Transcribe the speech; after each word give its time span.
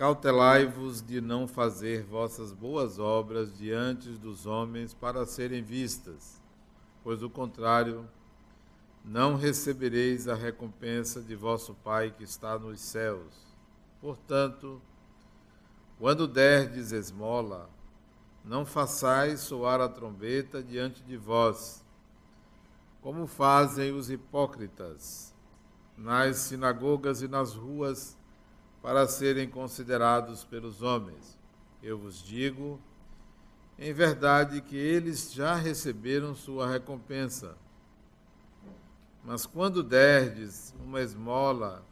Acautelai-vos 0.00 1.02
de 1.02 1.20
não 1.20 1.46
fazer 1.46 2.04
vossas 2.04 2.54
boas 2.54 2.98
obras 2.98 3.54
diante 3.58 4.08
dos 4.08 4.46
homens 4.46 4.94
para 4.94 5.26
serem 5.26 5.62
vistas, 5.62 6.40
pois 7.04 7.20
do 7.20 7.28
contrário, 7.28 8.08
não 9.04 9.36
recebereis 9.36 10.26
a 10.26 10.34
recompensa 10.34 11.20
de 11.20 11.36
vosso 11.36 11.74
Pai 11.84 12.14
que 12.16 12.24
está 12.24 12.58
nos 12.58 12.80
céus. 12.80 13.54
Portanto, 14.00 14.80
quando 15.98 16.26
derdes 16.26 16.92
esmola, 16.92 17.68
não 18.42 18.64
façais 18.64 19.40
soar 19.40 19.82
a 19.82 19.88
trombeta 19.90 20.62
diante 20.62 21.02
de 21.02 21.18
vós, 21.18 21.84
como 23.02 23.26
fazem 23.26 23.92
os 23.92 24.08
hipócritas 24.08 25.34
nas 25.94 26.38
sinagogas 26.38 27.20
e 27.20 27.28
nas 27.28 27.54
ruas, 27.54 28.16
para 28.82 29.06
serem 29.06 29.48
considerados 29.48 30.44
pelos 30.44 30.82
homens. 30.82 31.38
Eu 31.82 31.98
vos 31.98 32.22
digo, 32.22 32.80
em 33.78 33.92
verdade, 33.92 34.60
que 34.60 34.76
eles 34.76 35.32
já 35.32 35.54
receberam 35.54 36.34
sua 36.34 36.68
recompensa. 36.68 37.56
Mas 39.24 39.46
quando 39.46 39.82
derdes 39.82 40.74
uma 40.84 41.00
esmola, 41.00 41.84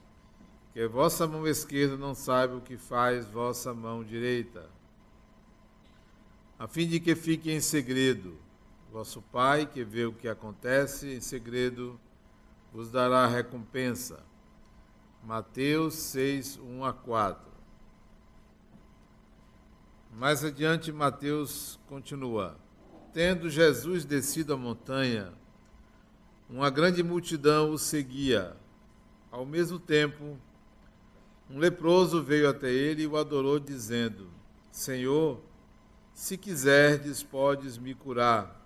que 0.73 0.87
vossa 0.87 1.27
mão 1.27 1.47
esquerda 1.47 1.97
não 1.97 2.14
saiba 2.14 2.56
o 2.56 2.61
que 2.61 2.77
faz 2.77 3.27
vossa 3.27 3.75
mão 3.75 4.02
direita, 4.05 4.69
a 6.59 6.66
fim 6.66 6.89
de 6.89 6.98
que 6.98 7.14
fique 7.14 7.50
em 7.50 7.61
segredo. 7.61 8.36
Vosso 8.91 9.23
Pai, 9.23 9.66
que 9.66 9.84
vê 9.84 10.06
o 10.06 10.12
que 10.12 10.27
acontece 10.27 11.14
em 11.14 11.20
segredo, 11.20 12.00
vos 12.73 12.91
dará 12.91 13.27
recompensa. 13.27 14.28
Mateus 15.22 15.94
6, 15.94 16.58
1 16.58 16.84
a 16.84 16.92
4. 16.92 17.48
Mais 20.12 20.44
adiante, 20.44 20.91
Mateus 20.91 21.78
continua: 21.86 22.56
Tendo 23.12 23.50
Jesus 23.50 24.05
descido 24.05 24.55
a 24.55 24.56
montanha, 24.56 25.33
uma 26.48 26.70
grande 26.70 27.02
multidão 27.02 27.70
o 27.70 27.78
seguia. 27.78 28.56
Ao 29.30 29.44
mesmo 29.44 29.78
tempo, 29.78 30.39
um 31.50 31.58
leproso 31.58 32.22
veio 32.22 32.48
até 32.48 32.70
ele 32.70 33.02
e 33.02 33.06
o 33.06 33.16
adorou, 33.16 33.58
dizendo: 33.58 34.30
Senhor, 34.70 35.41
se 36.14 36.36
quiserdes, 36.36 37.22
podes 37.22 37.78
me 37.78 37.94
curar. 37.94 38.56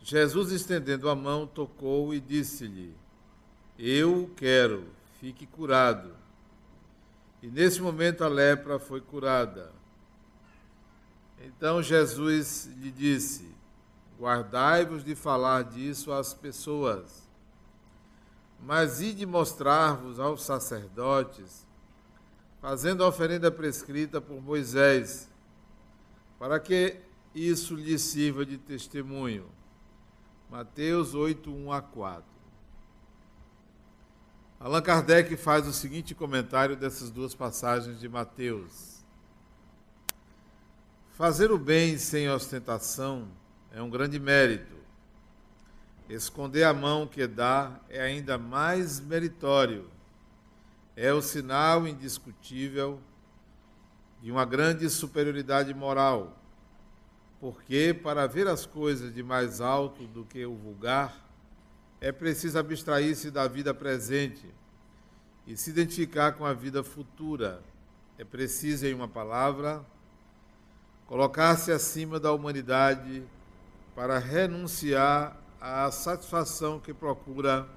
Jesus, 0.00 0.52
estendendo 0.52 1.08
a 1.08 1.14
mão, 1.14 1.46
tocou 1.46 2.14
e 2.14 2.20
disse-lhe: 2.20 2.94
Eu 3.78 4.28
quero, 4.36 4.88
fique 5.20 5.46
curado. 5.46 6.10
E 7.40 7.46
nesse 7.46 7.80
momento 7.80 8.24
a 8.24 8.28
lepra 8.28 8.78
foi 8.80 9.00
curada. 9.00 9.72
Então 11.40 11.80
Jesus 11.80 12.68
lhe 12.78 12.90
disse: 12.90 13.54
Guardai-vos 14.18 15.04
de 15.04 15.14
falar 15.14 15.62
disso 15.62 16.12
às 16.12 16.34
pessoas, 16.34 17.28
mas 18.60 19.00
ide 19.00 19.24
mostrar-vos 19.24 20.18
aos 20.18 20.42
sacerdotes, 20.42 21.64
fazendo 22.60 23.04
a 23.04 23.08
oferenda 23.08 23.48
prescrita 23.48 24.20
por 24.20 24.42
Moisés, 24.42 25.28
para 26.36 26.58
que 26.58 26.96
isso 27.32 27.76
lhe 27.76 27.96
sirva 27.96 28.44
de 28.44 28.58
testemunho. 28.58 29.48
Mateus 30.50 31.14
8, 31.14 31.48
1 31.48 31.72
a 31.72 31.80
4. 31.80 32.37
Allan 34.60 34.82
Kardec 34.82 35.36
faz 35.36 35.68
o 35.68 35.72
seguinte 35.72 36.16
comentário 36.16 36.74
dessas 36.74 37.10
duas 37.10 37.32
passagens 37.32 38.00
de 38.00 38.08
Mateus. 38.08 39.04
Fazer 41.12 41.52
o 41.52 41.58
bem 41.58 41.96
sem 41.96 42.28
ostentação 42.28 43.28
é 43.70 43.80
um 43.80 43.88
grande 43.88 44.18
mérito. 44.18 44.74
Esconder 46.08 46.64
a 46.64 46.74
mão 46.74 47.06
que 47.06 47.24
dá 47.28 47.78
é 47.88 48.00
ainda 48.00 48.36
mais 48.36 48.98
meritório. 48.98 49.88
É 50.96 51.12
o 51.12 51.22
sinal 51.22 51.86
indiscutível 51.86 52.98
de 54.20 54.32
uma 54.32 54.44
grande 54.44 54.90
superioridade 54.90 55.72
moral. 55.72 56.36
Porque, 57.38 57.96
para 58.02 58.26
ver 58.26 58.48
as 58.48 58.66
coisas 58.66 59.14
de 59.14 59.22
mais 59.22 59.60
alto 59.60 60.04
do 60.08 60.24
que 60.24 60.44
o 60.44 60.56
vulgar, 60.56 61.27
é 62.00 62.12
preciso 62.12 62.58
abstrair-se 62.58 63.30
da 63.30 63.48
vida 63.48 63.74
presente 63.74 64.46
e 65.46 65.56
se 65.56 65.70
identificar 65.70 66.32
com 66.32 66.44
a 66.44 66.52
vida 66.52 66.84
futura. 66.84 67.60
É 68.16 68.24
preciso, 68.24 68.86
em 68.86 68.94
uma 68.94 69.08
palavra, 69.08 69.84
colocar-se 71.06 71.72
acima 71.72 72.20
da 72.20 72.32
humanidade 72.32 73.22
para 73.96 74.18
renunciar 74.18 75.36
à 75.60 75.90
satisfação 75.90 76.78
que 76.78 76.94
procura 76.94 77.68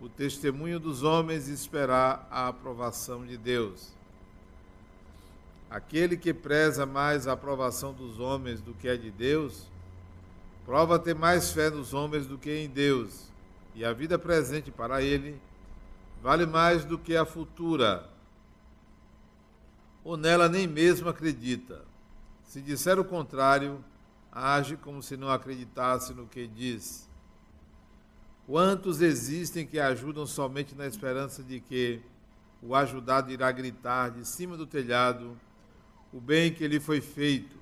o 0.00 0.08
testemunho 0.08 0.78
dos 0.78 1.02
homens 1.02 1.48
e 1.48 1.52
esperar 1.52 2.28
a 2.30 2.46
aprovação 2.46 3.26
de 3.26 3.36
Deus. 3.36 3.92
Aquele 5.68 6.16
que 6.16 6.32
preza 6.32 6.86
mais 6.86 7.26
a 7.26 7.32
aprovação 7.32 7.92
dos 7.92 8.20
homens 8.20 8.60
do 8.60 8.72
que 8.72 8.88
a 8.88 8.96
de 8.96 9.10
Deus, 9.10 9.66
prova 10.64 10.98
ter 10.98 11.14
mais 11.14 11.50
fé 11.50 11.68
nos 11.68 11.92
homens 11.92 12.26
do 12.26 12.38
que 12.38 12.50
em 12.50 12.68
Deus 12.68 13.27
e 13.78 13.84
a 13.84 13.92
vida 13.92 14.18
presente 14.18 14.72
para 14.72 15.00
ele 15.00 15.40
vale 16.20 16.44
mais 16.44 16.84
do 16.84 16.98
que 16.98 17.16
a 17.16 17.24
futura, 17.24 18.10
ou 20.02 20.16
nela 20.16 20.48
nem 20.48 20.66
mesmo 20.66 21.08
acredita. 21.08 21.84
Se 22.42 22.60
disser 22.60 22.98
o 22.98 23.04
contrário, 23.04 23.84
age 24.32 24.76
como 24.76 25.00
se 25.00 25.16
não 25.16 25.30
acreditasse 25.30 26.12
no 26.12 26.26
que 26.26 26.48
diz. 26.48 27.08
Quantos 28.48 29.00
existem 29.00 29.64
que 29.64 29.78
ajudam 29.78 30.26
somente 30.26 30.74
na 30.74 30.88
esperança 30.88 31.40
de 31.40 31.60
que 31.60 32.02
o 32.60 32.74
ajudado 32.74 33.30
irá 33.30 33.52
gritar 33.52 34.10
de 34.10 34.26
cima 34.26 34.56
do 34.56 34.66
telhado 34.66 35.38
o 36.12 36.20
bem 36.20 36.52
que 36.52 36.66
lhe 36.66 36.80
foi 36.80 37.00
feito, 37.00 37.56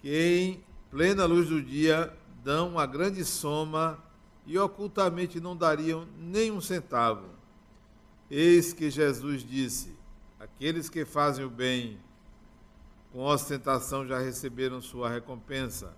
que 0.00 0.08
em 0.08 0.64
plena 0.90 1.26
luz 1.26 1.50
do 1.50 1.60
dia 1.60 2.10
dão 2.42 2.70
uma 2.70 2.86
grande 2.86 3.22
soma 3.22 4.02
e 4.46 4.58
ocultamente 4.58 5.40
não 5.40 5.56
dariam 5.56 6.06
nem 6.18 6.50
um 6.50 6.60
centavo. 6.60 7.28
Eis 8.30 8.72
que 8.72 8.90
Jesus 8.90 9.42
disse: 9.42 9.94
Aqueles 10.38 10.88
que 10.88 11.04
fazem 11.04 11.44
o 11.44 11.50
bem 11.50 11.98
com 13.12 13.20
ostentação 13.20 14.06
já 14.06 14.18
receberam 14.18 14.80
sua 14.82 15.08
recompensa. 15.08 15.96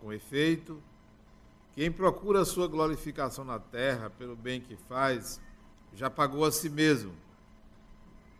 Com 0.00 0.12
efeito, 0.12 0.80
quem 1.74 1.90
procura 1.90 2.44
sua 2.44 2.68
glorificação 2.68 3.44
na 3.44 3.58
terra 3.58 4.08
pelo 4.08 4.36
bem 4.36 4.60
que 4.60 4.76
faz, 4.76 5.40
já 5.92 6.08
pagou 6.08 6.44
a 6.44 6.52
si 6.52 6.70
mesmo. 6.70 7.12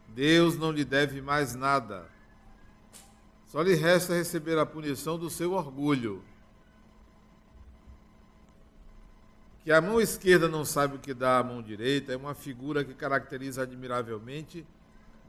Deus 0.08 0.56
não 0.56 0.70
lhe 0.70 0.84
deve 0.84 1.20
mais 1.20 1.54
nada. 1.54 2.08
Só 3.46 3.60
lhe 3.60 3.74
resta 3.74 4.14
receber 4.14 4.58
a 4.58 4.64
punição 4.64 5.18
do 5.18 5.28
seu 5.28 5.52
orgulho 5.52 6.22
Que 9.66 9.72
a 9.72 9.80
mão 9.80 10.00
esquerda 10.00 10.48
não 10.48 10.64
sabe 10.64 10.94
o 10.94 10.98
que 11.00 11.12
dá 11.12 11.40
à 11.40 11.42
mão 11.42 11.60
direita 11.60 12.12
é 12.12 12.16
uma 12.16 12.36
figura 12.36 12.84
que 12.84 12.94
caracteriza 12.94 13.62
admiravelmente 13.62 14.64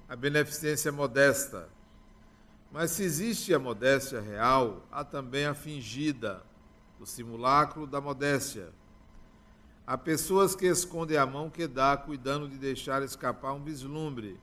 a 0.08 0.16
beneficência 0.16 0.92
modesta. 0.92 1.68
Mas 2.72 2.92
se 2.92 3.02
existe 3.02 3.52
a 3.52 3.58
modéstia 3.58 4.22
real, 4.22 4.86
há 4.92 5.04
também 5.04 5.48
a 5.48 5.56
fingida, 5.56 6.44
o 7.00 7.06
simulacro 7.08 7.88
da 7.88 8.00
modéstia. 8.00 8.70
Há 9.88 9.98
pessoas 9.98 10.56
que 10.56 10.68
escondem 10.68 11.18
a 11.18 11.26
mão 11.26 11.50
que 11.50 11.66
dá, 11.66 11.98
cuidando 11.98 12.48
de 12.48 12.60
deixar 12.60 13.02
escapar 13.02 13.54
um 13.54 13.64
vislumbre, 13.64 14.40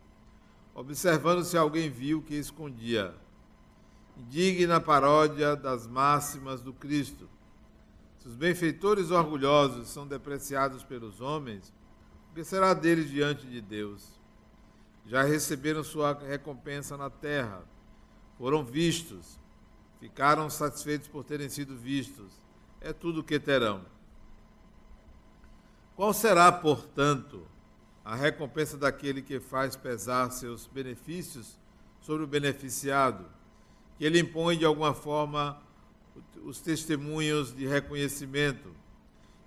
observando 0.75 1.45
se 1.45 1.57
alguém 1.57 1.89
viu 1.89 2.21
que 2.21 2.35
escondia. 2.35 3.15
Indigna 4.17 4.81
paródia 4.81 5.55
das 5.55 5.87
máximas 5.87 6.61
do 6.61 6.73
Cristo. 6.73 7.29
Se 8.25 8.29
os 8.29 8.37
benfeitores 8.37 9.11
orgulhosos 9.11 9.91
são 9.91 10.07
depreciados 10.07 10.83
pelos 10.83 11.21
homens, 11.21 11.71
o 12.31 12.35
que 12.35 12.43
será 12.43 12.73
deles 12.73 13.11
diante 13.11 13.47
de 13.47 13.61
Deus? 13.61 14.19
Já 15.05 15.23
receberam 15.23 15.85
sua 15.85 16.15
recompensa 16.15 16.97
na 16.97 17.11
terra, 17.11 17.63
foram 18.39 18.65
vistos, 18.65 19.39
ficaram 20.01 20.49
satisfeitos 20.49 21.07
por 21.07 21.23
terem 21.23 21.51
sido 21.51 21.77
vistos. 21.77 22.41
É 22.81 22.95
tudo 22.95 23.21
o 23.21 23.23
que 23.23 23.39
terão. 23.39 23.85
Qual 25.95 26.15
será, 26.15 26.51
portanto, 26.51 27.47
a 28.03 28.15
recompensa 28.15 28.79
daquele 28.79 29.21
que 29.21 29.39
faz 29.39 29.77
pesar 29.77 30.31
seus 30.31 30.67
benefícios 30.67 31.59
sobre 32.01 32.25
o 32.25 32.27
beneficiado, 32.27 33.27
que 33.99 34.05
ele 34.07 34.19
impõe 34.19 34.57
de 34.57 34.65
alguma 34.65 34.95
forma 34.95 35.63
os 36.45 36.61
testemunhos 36.61 37.55
de 37.55 37.67
reconhecimento, 37.67 38.71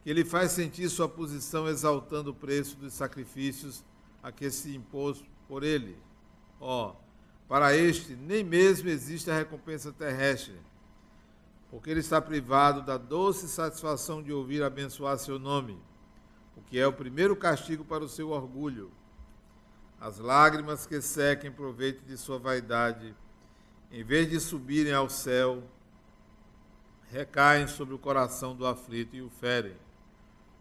que 0.03 0.09
ele 0.09 0.25
faz 0.25 0.51
sentir 0.51 0.89
sua 0.89 1.07
posição 1.07 1.67
exaltando 1.67 2.31
o 2.31 2.35
preço 2.35 2.75
dos 2.75 2.93
sacrifícios 2.93 3.83
a 4.23 4.31
que 4.31 4.49
se 4.49 4.75
impôs 4.75 5.23
por 5.47 5.63
ele. 5.63 5.97
Ó, 6.59 6.95
para 7.47 7.75
este 7.75 8.15
nem 8.15 8.43
mesmo 8.43 8.89
existe 8.89 9.29
a 9.29 9.37
recompensa 9.37 9.91
terrestre, 9.91 10.55
porque 11.69 11.89
ele 11.89 11.99
está 11.99 12.19
privado 12.19 12.81
da 12.81 12.97
doce 12.97 13.47
satisfação 13.47 14.23
de 14.23 14.33
ouvir 14.33 14.63
abençoar 14.63 15.17
seu 15.19 15.37
nome, 15.37 15.77
o 16.55 16.61
que 16.61 16.79
é 16.79 16.87
o 16.87 16.93
primeiro 16.93 17.35
castigo 17.35 17.85
para 17.85 18.03
o 18.03 18.09
seu 18.09 18.29
orgulho. 18.29 18.91
As 19.99 20.19
lágrimas 20.19 20.85
que 20.85 21.01
sequem 21.01 21.51
proveito 21.51 22.03
de 22.05 22.17
sua 22.17 22.37
vaidade, 22.37 23.15
em 23.91 24.03
vez 24.03 24.29
de 24.29 24.39
subirem 24.39 24.93
ao 24.93 25.09
céu, 25.09 25.63
recaem 27.11 27.67
sobre 27.67 27.93
o 27.93 27.99
coração 27.99 28.55
do 28.55 28.65
aflito 28.65 29.15
e 29.15 29.21
o 29.21 29.29
ferem. 29.29 29.75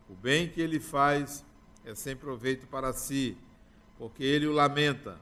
O 0.08 0.14
bem 0.14 0.48
que 0.48 0.60
ele 0.60 0.78
faz 0.78 1.44
é 1.84 1.94
sem 1.94 2.16
proveito 2.16 2.66
para 2.66 2.92
si, 2.92 3.36
porque 3.98 4.22
ele 4.22 4.46
o 4.46 4.52
lamenta, 4.52 5.18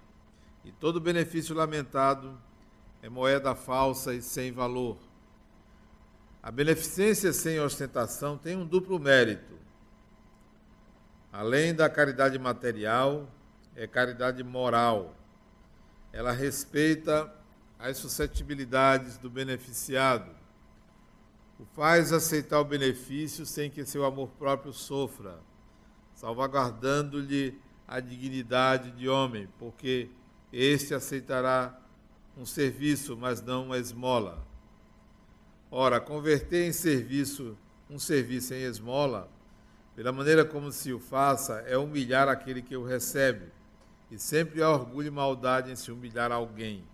e 0.65 0.73
todo 0.73 1.00
benefício 1.00 1.55
lamentado 1.55 2.38
é 3.03 3.09
moeda 3.09 3.55
falsa 3.55 4.15
e 4.15 4.23
sem 4.23 4.50
valor. 4.53 4.97
A 6.43 6.50
beneficência 6.50 7.32
sem 7.32 7.59
ostentação 7.61 8.37
tem 8.37 8.56
um 8.56 8.67
duplo 8.67 8.99
mérito. 8.99 9.55
Além 11.32 11.75
da 11.75 11.88
caridade 11.88 12.38
material, 12.38 13.29
é 13.75 13.87
caridade 13.87 14.43
moral. 14.43 15.15
Ela 16.12 16.32
respeita 16.32 17.32
as 17.79 17.97
suscetibilidades 17.97 19.19
do 19.19 19.29
beneficiado, 19.29 20.31
o 21.59 21.65
faz 21.65 22.12
aceitar 22.12 22.61
o 22.61 22.65
benefício 22.65 23.47
sem 23.47 23.71
que 23.71 23.85
seu 23.87 24.05
amor 24.05 24.29
próprio 24.39 24.73
sofra, 24.73 25.39
salvaguardando-lhe 26.15 27.59
a 27.87 28.01
dignidade 28.01 28.91
de 28.93 29.09
homem, 29.09 29.49
porque 29.59 30.11
este 30.53 30.95
aceitará 30.95 31.79
um 32.37 32.45
serviço, 32.45 33.17
mas 33.17 33.41
não 33.41 33.67
uma 33.67 33.79
esmola. 33.79 34.45
Ora, 35.71 36.01
converter 36.01 36.67
em 36.67 36.73
serviço 36.73 37.57
um 37.89 37.99
serviço 37.99 38.55
em 38.55 38.62
esmola, 38.62 39.31
pela 39.95 40.11
maneira 40.11 40.45
como 40.45 40.73
se 40.73 40.93
o 40.93 40.99
faça, 40.99 41.61
é 41.67 41.79
humilhar 41.79 42.29
aquele 42.29 42.62
que 42.62 42.77
o 42.77 42.85
recebe, 42.85 43.53
e 44.11 44.19
sempre 44.19 44.62
há 44.62 44.71
orgulho 44.71 45.09
e 45.09 45.11
maldade 45.11 45.71
em 45.71 45.77
se 45.77 45.93
humilhar 45.93 46.33
alguém. 46.33 46.85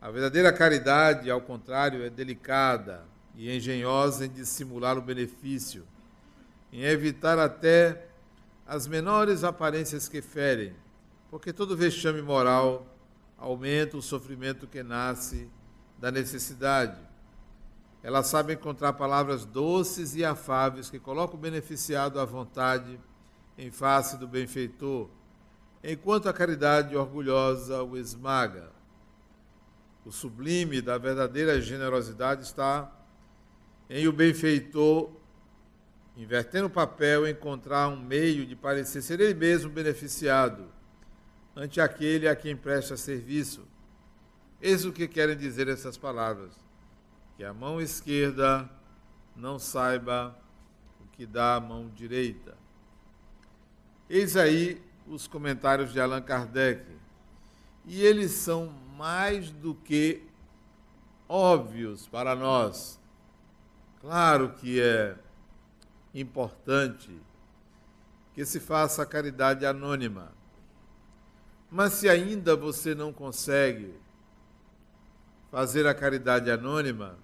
A 0.00 0.10
verdadeira 0.10 0.52
caridade, 0.52 1.30
ao 1.30 1.40
contrário, 1.40 2.02
é 2.02 2.10
delicada 2.10 3.13
e 3.36 3.54
engenhosa 3.54 4.26
em 4.26 4.30
dissimular 4.30 4.96
o 4.96 5.02
benefício, 5.02 5.86
em 6.72 6.82
evitar 6.82 7.38
até 7.38 8.06
as 8.66 8.86
menores 8.86 9.44
aparências 9.44 10.08
que 10.08 10.22
ferem, 10.22 10.74
porque 11.30 11.52
todo 11.52 11.76
vexame 11.76 12.22
moral 12.22 12.86
aumenta 13.36 13.96
o 13.96 14.02
sofrimento 14.02 14.66
que 14.66 14.82
nasce 14.82 15.48
da 15.98 16.10
necessidade. 16.10 16.98
Ela 18.02 18.22
sabe 18.22 18.54
encontrar 18.54 18.92
palavras 18.94 19.44
doces 19.44 20.14
e 20.14 20.24
afáveis 20.24 20.90
que 20.90 20.98
colocam 20.98 21.36
o 21.36 21.40
beneficiado 21.40 22.20
à 22.20 22.24
vontade 22.24 23.00
em 23.56 23.70
face 23.70 24.16
do 24.16 24.26
benfeitor, 24.28 25.08
enquanto 25.82 26.28
a 26.28 26.32
caridade 26.32 26.96
orgulhosa 26.96 27.82
o 27.82 27.96
esmaga. 27.96 28.70
O 30.04 30.12
sublime 30.12 30.82
da 30.82 30.98
verdadeira 30.98 31.60
generosidade 31.60 32.42
está 32.42 32.90
em 33.94 34.08
o 34.08 34.12
benfeitor, 34.12 35.08
invertendo 36.16 36.66
o 36.66 36.70
papel, 36.70 37.28
encontrar 37.28 37.86
um 37.88 37.96
meio 37.96 38.44
de 38.44 38.56
parecer 38.56 39.00
ser 39.00 39.20
ele 39.20 39.34
mesmo 39.34 39.70
beneficiado 39.70 40.66
ante 41.54 41.80
aquele 41.80 42.26
a 42.26 42.34
quem 42.34 42.56
presta 42.56 42.96
serviço. 42.96 43.64
Eis 44.60 44.84
o 44.84 44.92
que 44.92 45.06
querem 45.06 45.36
dizer 45.36 45.68
essas 45.68 45.96
palavras: 45.96 46.58
que 47.36 47.44
a 47.44 47.54
mão 47.54 47.80
esquerda 47.80 48.68
não 49.36 49.60
saiba 49.60 50.36
o 51.00 51.06
que 51.16 51.24
dá 51.24 51.54
a 51.54 51.60
mão 51.60 51.88
direita. 51.94 52.56
Eis 54.10 54.36
aí 54.36 54.82
os 55.06 55.28
comentários 55.28 55.92
de 55.92 56.00
Allan 56.00 56.20
Kardec. 56.20 56.84
E 57.84 58.02
eles 58.02 58.32
são 58.32 58.74
mais 58.96 59.52
do 59.52 59.72
que 59.72 60.24
óbvios 61.28 62.08
para 62.08 62.34
nós. 62.34 62.98
Claro 64.04 64.50
que 64.50 64.82
é 64.82 65.16
importante 66.14 67.10
que 68.34 68.44
se 68.44 68.60
faça 68.60 69.02
a 69.02 69.06
caridade 69.06 69.64
anônima. 69.64 70.30
Mas 71.70 71.94
se 71.94 72.06
ainda 72.06 72.54
você 72.54 72.94
não 72.94 73.14
consegue 73.14 73.94
fazer 75.50 75.86
a 75.86 75.94
caridade 75.94 76.50
anônima, 76.50 77.16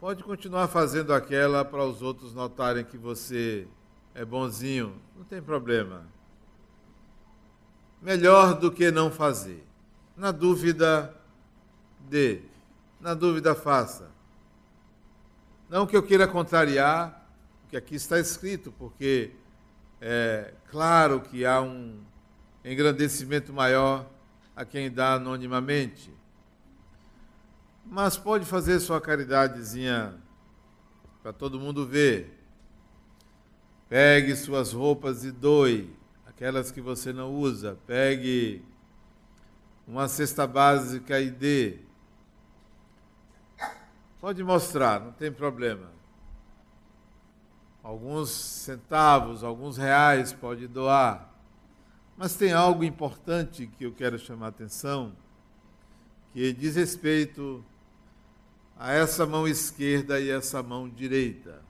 pode 0.00 0.24
continuar 0.24 0.68
fazendo 0.68 1.12
aquela 1.12 1.62
para 1.66 1.84
os 1.84 2.00
outros 2.00 2.32
notarem 2.32 2.82
que 2.82 2.96
você 2.96 3.68
é 4.14 4.24
bonzinho, 4.24 4.98
não 5.14 5.24
tem 5.24 5.42
problema. 5.42 6.06
Melhor 8.00 8.58
do 8.58 8.72
que 8.72 8.90
não 8.90 9.10
fazer. 9.10 9.62
Na 10.16 10.30
dúvida, 10.30 11.14
dê. 12.08 12.40
Na 12.98 13.12
dúvida, 13.12 13.54
faça. 13.54 14.07
Não 15.68 15.86
que 15.86 15.94
eu 15.94 16.02
queira 16.02 16.26
contrariar 16.26 17.28
o 17.66 17.68
que 17.68 17.76
aqui 17.76 17.94
está 17.94 18.18
escrito, 18.18 18.72
porque 18.78 19.32
é 20.00 20.54
claro 20.70 21.20
que 21.20 21.44
há 21.44 21.60
um 21.60 22.00
engrandecimento 22.64 23.52
maior 23.52 24.08
a 24.56 24.64
quem 24.64 24.90
dá 24.90 25.14
anonimamente. 25.14 26.10
Mas 27.84 28.16
pode 28.16 28.46
fazer 28.46 28.80
sua 28.80 28.98
caridadezinha 28.98 30.14
para 31.22 31.34
todo 31.34 31.60
mundo 31.60 31.86
ver. 31.86 32.38
Pegue 33.90 34.36
suas 34.36 34.72
roupas 34.72 35.22
e 35.22 35.30
doe, 35.30 35.94
aquelas 36.26 36.70
que 36.70 36.80
você 36.80 37.12
não 37.12 37.34
usa. 37.34 37.78
Pegue 37.86 38.64
uma 39.86 40.08
cesta 40.08 40.46
básica 40.46 41.20
e 41.20 41.30
dê. 41.30 41.87
Pode 44.20 44.42
mostrar, 44.42 45.00
não 45.00 45.12
tem 45.12 45.30
problema. 45.30 45.90
Alguns 47.82 48.30
centavos, 48.30 49.44
alguns 49.44 49.76
reais 49.76 50.32
pode 50.32 50.66
doar. 50.66 51.32
Mas 52.16 52.34
tem 52.34 52.52
algo 52.52 52.82
importante 52.82 53.66
que 53.66 53.84
eu 53.84 53.92
quero 53.92 54.18
chamar 54.18 54.46
a 54.46 54.48
atenção, 54.48 55.14
que 56.32 56.52
diz 56.52 56.74
respeito 56.74 57.64
a 58.76 58.92
essa 58.92 59.24
mão 59.24 59.46
esquerda 59.46 60.20
e 60.20 60.28
essa 60.28 60.62
mão 60.62 60.88
direita. 60.88 61.62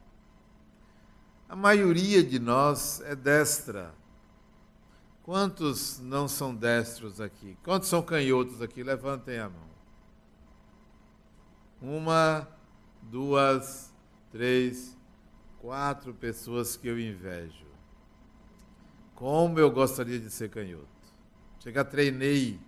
A 1.49 1.54
maioria 1.54 2.22
de 2.25 2.38
nós 2.38 3.00
é 3.02 3.14
destra. 3.14 3.94
Quantos 5.22 5.99
não 5.99 6.26
são 6.26 6.54
destros 6.54 7.20
aqui? 7.20 7.56
Quantos 7.62 7.88
são 7.88 8.02
canhotos 8.02 8.62
aqui? 8.62 8.82
Levantem 8.82 9.38
a 9.38 9.50
mão. 9.50 9.67
Uma, 11.80 12.49
duas, 13.02 13.92
três, 14.30 14.97
quatro 15.61 16.12
pessoas 16.14 16.76
que 16.76 16.88
eu 16.88 16.99
invejo. 16.99 17.66
Como 19.14 19.58
eu 19.58 19.70
gostaria 19.70 20.18
de 20.18 20.30
ser 20.30 20.50
canhoto. 20.50 20.87
Chega, 21.61 21.85
treinei 21.85 22.61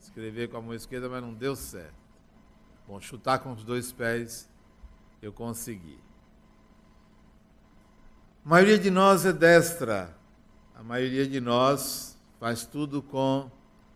escrever 0.00 0.48
com 0.48 0.56
a 0.56 0.62
mão 0.62 0.74
esquerda, 0.74 1.08
mas 1.08 1.22
não 1.22 1.32
deu 1.32 1.54
certo. 1.54 1.94
Bom, 2.86 3.00
chutar 3.00 3.38
com 3.38 3.52
os 3.52 3.62
dois 3.62 3.92
pés 3.92 4.48
eu 5.22 5.32
consegui. 5.32 5.98
A 8.44 8.48
maioria 8.48 8.78
de 8.78 8.90
nós 8.90 9.24
é 9.24 9.32
destra. 9.32 10.16
A 10.74 10.82
maioria 10.82 11.26
de 11.26 11.40
nós 11.40 12.18
faz 12.38 12.64
tudo 12.64 13.02
com 13.02 13.50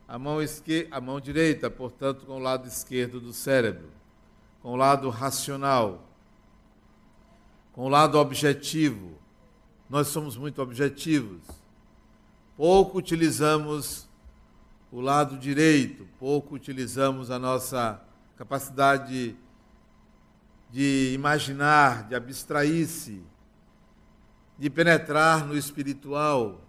a 0.06 0.18
mão, 0.18 0.42
esquer 0.42 0.86
a 0.90 1.00
mão 1.00 1.18
direita, 1.18 1.70
portanto, 1.70 2.26
com 2.26 2.34
o 2.34 2.38
lado 2.38 2.68
esquerdo 2.68 3.18
do 3.18 3.32
cérebro, 3.32 3.88
com 4.64 4.72
o 4.72 4.76
lado 4.76 5.08
racional, 5.10 6.08
com 7.72 7.84
o 7.84 7.88
lado 7.88 8.18
objetivo. 8.18 9.12
Nós 9.88 10.08
somos 10.08 10.36
muito 10.36 10.60
objetivos 10.60 11.42
pouco 12.56 12.98
utilizamos 12.98 14.08
o 14.90 15.00
lado 15.00 15.36
direito, 15.36 16.06
pouco 16.18 16.54
utilizamos 16.54 17.30
a 17.30 17.38
nossa 17.38 18.00
capacidade 18.36 19.36
de 20.70 21.12
imaginar, 21.14 22.08
de 22.08 22.14
abstrair-se, 22.14 23.22
de 24.56 24.70
penetrar 24.70 25.44
no 25.44 25.56
espiritual. 25.56 26.60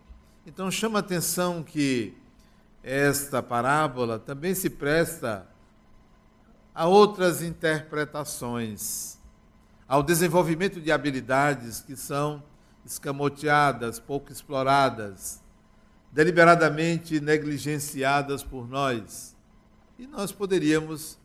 Então 0.45 0.71
chama 0.71 0.99
atenção 0.99 1.61
que 1.61 2.17
esta 2.81 3.41
parábola 3.41 4.17
também 4.17 4.55
se 4.55 4.69
presta 4.69 5.47
a 6.75 6.85
outras 6.85 7.41
interpretações, 7.41 9.17
ao 9.87 10.03
desenvolvimento 10.03 10.81
de 10.81 10.91
habilidades 10.91 11.79
que 11.79 11.95
são 11.95 12.43
escamoteadas, 12.85 13.97
pouco 13.97 14.31
exploradas 14.31 15.41
deliberadamente 16.11 17.19
negligenciadas 17.19 18.41
por 18.41 18.69
nós. 18.69 19.35
E 19.99 20.07
nós 20.07 20.31
poderíamos 20.31 21.17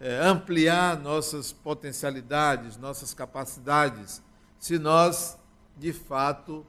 é, 0.00 0.18
ampliar 0.24 0.98
nossas 0.98 1.52
potencialidades, 1.52 2.76
nossas 2.76 3.14
capacidades, 3.14 4.20
se 4.58 4.76
nós, 4.76 5.38
de 5.76 5.92
fato, 5.92 6.66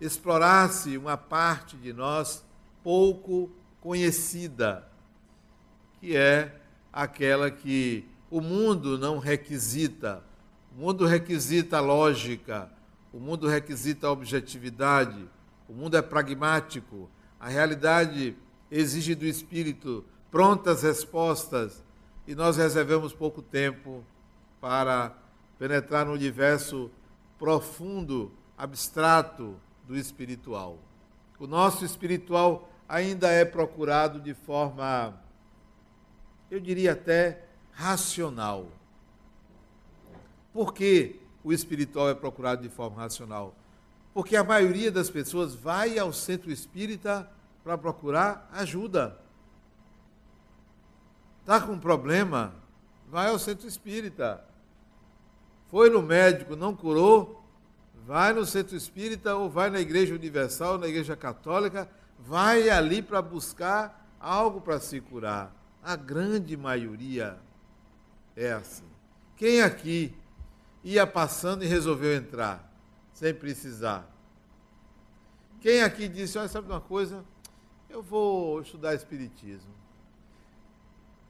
explorasse 0.00 0.96
uma 0.96 1.16
parte 1.16 1.76
de 1.76 1.92
nós 1.92 2.44
pouco 2.82 3.50
conhecida, 3.80 4.88
que 6.00 6.16
é 6.16 6.60
aquela 6.94 7.50
que 7.50 8.06
o 8.30 8.40
mundo 8.40 8.96
não 8.96 9.18
requisita. 9.18 10.22
O 10.72 10.80
mundo 10.80 11.04
requisita 11.06 11.80
lógica, 11.80 12.70
o 13.12 13.18
mundo 13.18 13.48
requisita 13.48 14.10
objetividade, 14.10 15.28
o 15.68 15.72
mundo 15.72 15.96
é 15.96 16.02
pragmático, 16.02 17.10
a 17.38 17.48
realidade 17.48 18.36
exige 18.70 19.14
do 19.14 19.24
espírito 19.24 20.04
prontas 20.30 20.82
respostas 20.82 21.82
e 22.26 22.34
nós 22.34 22.56
reservamos 22.56 23.12
pouco 23.12 23.40
tempo 23.40 24.04
para 24.60 25.16
penetrar 25.58 26.06
no 26.06 26.12
universo 26.12 26.90
profundo, 27.38 28.32
abstrato 28.56 29.56
do 29.86 29.96
espiritual. 29.96 30.78
O 31.38 31.46
nosso 31.46 31.84
espiritual 31.84 32.68
ainda 32.88 33.28
é 33.28 33.44
procurado 33.44 34.20
de 34.20 34.34
forma, 34.34 35.14
eu 36.54 36.60
diria 36.60 36.92
até, 36.92 37.42
racional. 37.72 38.68
Por 40.52 40.72
que 40.72 41.20
o 41.42 41.52
espiritual 41.52 42.08
é 42.08 42.14
procurado 42.14 42.62
de 42.62 42.68
forma 42.68 42.96
racional? 42.96 43.56
Porque 44.12 44.36
a 44.36 44.44
maioria 44.44 44.92
das 44.92 45.10
pessoas 45.10 45.54
vai 45.54 45.98
ao 45.98 46.12
centro 46.12 46.52
espírita 46.52 47.28
para 47.64 47.76
procurar 47.76 48.48
ajuda. 48.52 49.18
Está 51.40 51.60
com 51.60 51.72
um 51.72 51.78
problema? 51.80 52.54
Vai 53.08 53.28
ao 53.28 53.38
centro 53.38 53.66
espírita. 53.66 54.44
Foi 55.68 55.90
no 55.90 56.00
médico, 56.02 56.54
não 56.54 56.76
curou? 56.76 57.42
Vai 58.06 58.32
no 58.32 58.46
centro 58.46 58.76
espírita 58.76 59.34
ou 59.34 59.50
vai 59.50 59.70
na 59.70 59.80
igreja 59.80 60.14
universal, 60.14 60.78
na 60.78 60.86
igreja 60.86 61.16
católica, 61.16 61.90
vai 62.18 62.70
ali 62.70 63.02
para 63.02 63.20
buscar 63.20 64.08
algo 64.20 64.60
para 64.60 64.78
se 64.78 65.00
curar. 65.00 65.63
A 65.84 65.94
grande 65.94 66.56
maioria 66.56 67.38
é 68.34 68.52
assim. 68.52 68.88
Quem 69.36 69.60
aqui 69.60 70.16
ia 70.82 71.06
passando 71.06 71.62
e 71.62 71.66
resolveu 71.66 72.14
entrar? 72.16 72.74
sem 73.14 73.32
precisar. 73.32 74.10
Quem 75.60 75.82
aqui 75.82 76.08
disse, 76.08 76.36
olha, 76.36 76.48
sabe 76.48 76.66
uma 76.66 76.80
coisa? 76.80 77.24
Eu 77.88 78.02
vou 78.02 78.60
estudar 78.60 78.94
Espiritismo. 78.94 79.72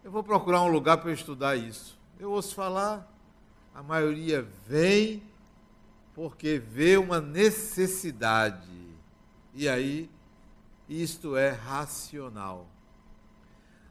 Eu 0.03 0.11
vou 0.11 0.25
procurar 0.25 0.63
um 0.63 0.69
lugar 0.69 0.99
para 0.99 1.13
estudar 1.13 1.57
isso. 1.57 1.99
Eu 2.19 2.33
ouço 2.33 2.55
falar, 2.55 3.11
a 3.75 3.83
maioria 3.83 4.43
vem 4.67 5.23
porque 6.15 6.59
vê 6.59 6.97
uma 6.97 7.21
necessidade. 7.21 8.69
E 9.55 9.69
aí, 9.69 10.11
isto 10.89 11.37
é 11.37 11.51
racional. 11.51 12.67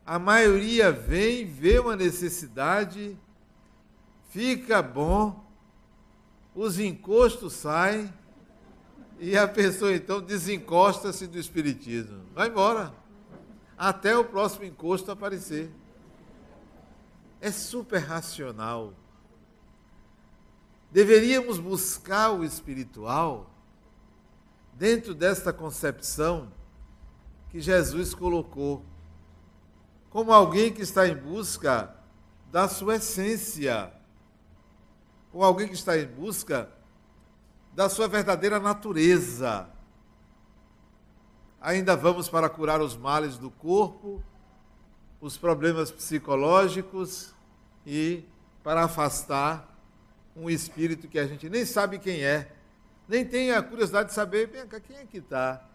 A 0.05 0.19
maioria 0.19 0.91
vem, 0.91 1.45
vê 1.45 1.79
uma 1.79 1.95
necessidade, 1.95 3.17
fica 4.29 4.81
bom, 4.81 5.43
os 6.53 6.77
encostos 6.77 7.53
saem 7.53 8.13
e 9.19 9.38
a 9.38 9.48
pessoa 9.48 9.93
então 9.93 10.22
desencosta-se 10.22 11.25
do 11.27 11.39
espiritismo. 11.39 12.22
Vai 12.33 12.50
embora. 12.50 12.93
Até 13.77 14.17
o 14.17 14.25
próximo 14.25 14.65
encosto 14.65 15.12
aparecer. 15.12 15.72
É 17.39 17.51
super 17.51 18.00
racional. 18.00 18.93
Deveríamos 20.91 21.57
buscar 21.57 22.31
o 22.31 22.43
espiritual 22.43 23.50
dentro 24.74 25.15
desta 25.15 25.51
concepção 25.51 26.51
que 27.50 27.60
Jesus 27.60 28.13
colocou, 28.13 28.86
como 30.13 30.32
alguém 30.32 30.72
que 30.72 30.84
está 30.84 31.08
em 31.08 31.15
busca 31.15 31.91
da 32.51 32.67
sua 32.67 32.98
essência 32.98 33.91
ou 35.34 35.43
alguém 35.43 35.67
que 35.67 35.74
está 35.74 35.98
em 35.98 36.05
busca 36.05 36.70
da 37.74 37.89
sua 37.89 38.08
verdadeira 38.08 38.60
natureza. 38.60 39.67
Ainda 41.60 41.96
vamos 41.96 42.29
para 42.29 42.48
curar 42.48 42.79
os 42.79 42.96
males 42.96 43.39
do 43.39 43.50
corpo, 43.50 44.24
os 45.20 45.36
problemas 45.36 45.89
psicológicos 45.89 47.34
e 47.84 48.24
para 48.62 48.84
afastar 48.84 49.67
um 50.36 50.48
espírito 50.48 51.08
que 51.08 51.17
a 51.17 51.25
gente 51.25 51.50
nem 51.50 51.65
sabe 51.65 51.98
quem 51.98 52.24
é, 52.24 52.53
nem 53.08 53.25
tem 53.25 53.51
a 53.51 53.63
curiosidade 53.63 54.10
de 54.10 54.13
saber, 54.13 54.48
quem 54.88 54.96
é 54.96 55.05
que 55.08 55.17
está 55.17 55.67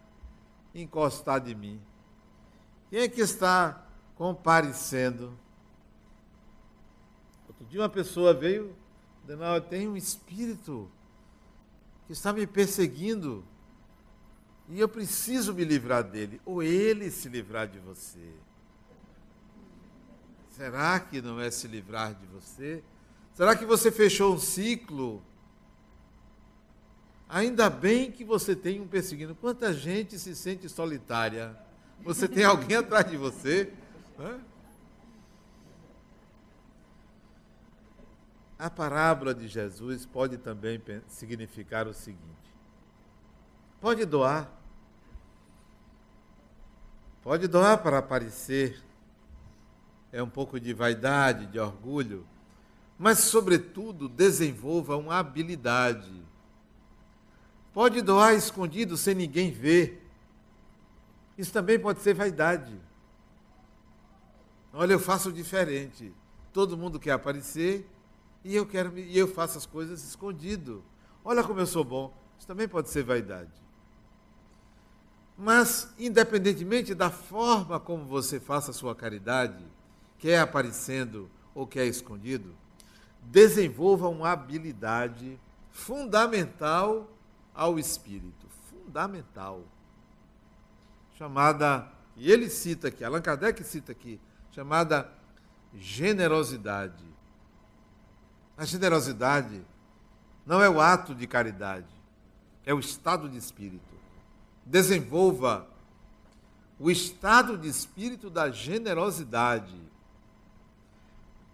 encostado 0.73 1.49
em 1.49 1.55
mim? 1.55 1.81
Quem 2.89 3.01
é 3.01 3.09
que 3.09 3.19
está 3.19 3.88
comparecendo? 4.19 5.31
Outro 7.47 7.65
dia 7.67 7.79
uma 7.79 7.87
pessoa 7.87 8.33
veio 8.33 8.75
Adenal, 9.23 9.61
tem 9.61 9.87
um 9.87 9.95
espírito 9.95 10.91
que 12.05 12.11
está 12.11 12.33
me 12.33 12.45
perseguindo 12.45 13.45
e 14.67 14.77
eu 14.77 14.89
preciso 14.89 15.53
me 15.53 15.63
livrar 15.63 16.03
dele, 16.03 16.41
ou 16.43 16.61
ele 16.61 17.09
se 17.09 17.29
livrar 17.29 17.67
de 17.67 17.79
você. 17.79 18.33
Será 20.49 20.99
que 20.99 21.21
não 21.21 21.39
é 21.39 21.49
se 21.49 21.67
livrar 21.67 22.13
de 22.13 22.25
você? 22.27 22.83
Será 23.33 23.55
que 23.55 23.65
você 23.65 23.89
fechou 23.89 24.33
um 24.33 24.39
ciclo? 24.39 25.23
Ainda 27.29 27.69
bem 27.69 28.11
que 28.11 28.25
você 28.25 28.53
tem 28.53 28.81
um 28.81 28.87
perseguindo. 28.87 29.33
Quanta 29.33 29.73
gente 29.73 30.19
se 30.19 30.35
sente 30.35 30.67
solitária? 30.67 31.57
Você 32.03 32.27
tem 32.27 32.43
alguém 32.43 32.75
atrás 32.77 33.09
de 33.09 33.15
você? 33.15 33.71
A 38.57 38.69
parábola 38.69 39.33
de 39.33 39.47
Jesus 39.47 40.05
pode 40.05 40.37
também 40.37 40.81
significar 41.07 41.87
o 41.87 41.93
seguinte: 41.93 42.53
pode 43.79 44.03
doar, 44.05 44.51
pode 47.21 47.47
doar 47.47 47.81
para 47.81 47.99
aparecer, 47.99 48.83
é 50.11 50.21
um 50.21 50.29
pouco 50.29 50.59
de 50.59 50.73
vaidade, 50.73 51.45
de 51.45 51.57
orgulho, 51.57 52.27
mas, 52.97 53.19
sobretudo, 53.19 54.09
desenvolva 54.09 54.97
uma 54.97 55.17
habilidade. 55.17 56.11
Pode 57.73 58.01
doar 58.01 58.33
escondido 58.33 58.97
sem 58.97 59.15
ninguém 59.15 59.51
ver. 59.51 60.05
Isso 61.37 61.53
também 61.53 61.79
pode 61.79 62.01
ser 62.01 62.13
vaidade. 62.13 62.88
Olha, 64.73 64.93
eu 64.93 64.99
faço 64.99 65.31
diferente. 65.31 66.13
Todo 66.53 66.77
mundo 66.77 66.99
quer 66.99 67.11
aparecer, 67.11 67.89
e 68.43 68.55
eu 68.55 68.65
quero 68.65 68.97
e 68.97 69.17
eu 69.17 69.27
faço 69.27 69.57
as 69.57 69.65
coisas 69.65 70.03
escondido. 70.03 70.83
Olha 71.23 71.43
como 71.43 71.59
eu 71.59 71.67
sou 71.67 71.83
bom. 71.83 72.13
Isso 72.37 72.47
também 72.47 72.67
pode 72.67 72.89
ser 72.89 73.03
vaidade. 73.03 73.51
Mas, 75.37 75.93
independentemente 75.97 76.93
da 76.93 77.09
forma 77.09 77.79
como 77.79 78.05
você 78.05 78.39
faça 78.39 78.71
a 78.71 78.73
sua 78.73 78.95
caridade, 78.95 79.65
quer 80.17 80.39
aparecendo 80.39 81.29
ou 81.55 81.65
quer 81.65 81.85
escondido, 81.85 82.55
desenvolva 83.21 84.07
uma 84.09 84.31
habilidade 84.31 85.39
fundamental 85.71 87.09
ao 87.53 87.79
espírito, 87.79 88.47
fundamental, 88.69 89.63
chamada, 91.17 91.89
e 92.15 92.31
ele 92.31 92.49
cita 92.49 92.89
aqui, 92.89 93.03
Allan 93.03 93.21
Kardec 93.21 93.63
cita 93.63 93.91
aqui, 93.91 94.19
chamada 94.59 95.09
generosidade. 95.73 97.05
A 98.57 98.65
generosidade 98.65 99.61
não 100.45 100.61
é 100.61 100.69
o 100.69 100.81
ato 100.81 101.15
de 101.15 101.25
caridade, 101.25 101.87
é 102.65 102.73
o 102.73 102.79
estado 102.79 103.29
de 103.29 103.37
espírito. 103.37 103.95
Desenvolva 104.65 105.65
o 106.77 106.91
estado 106.91 107.57
de 107.57 107.69
espírito 107.69 108.29
da 108.29 108.51
generosidade 108.51 109.79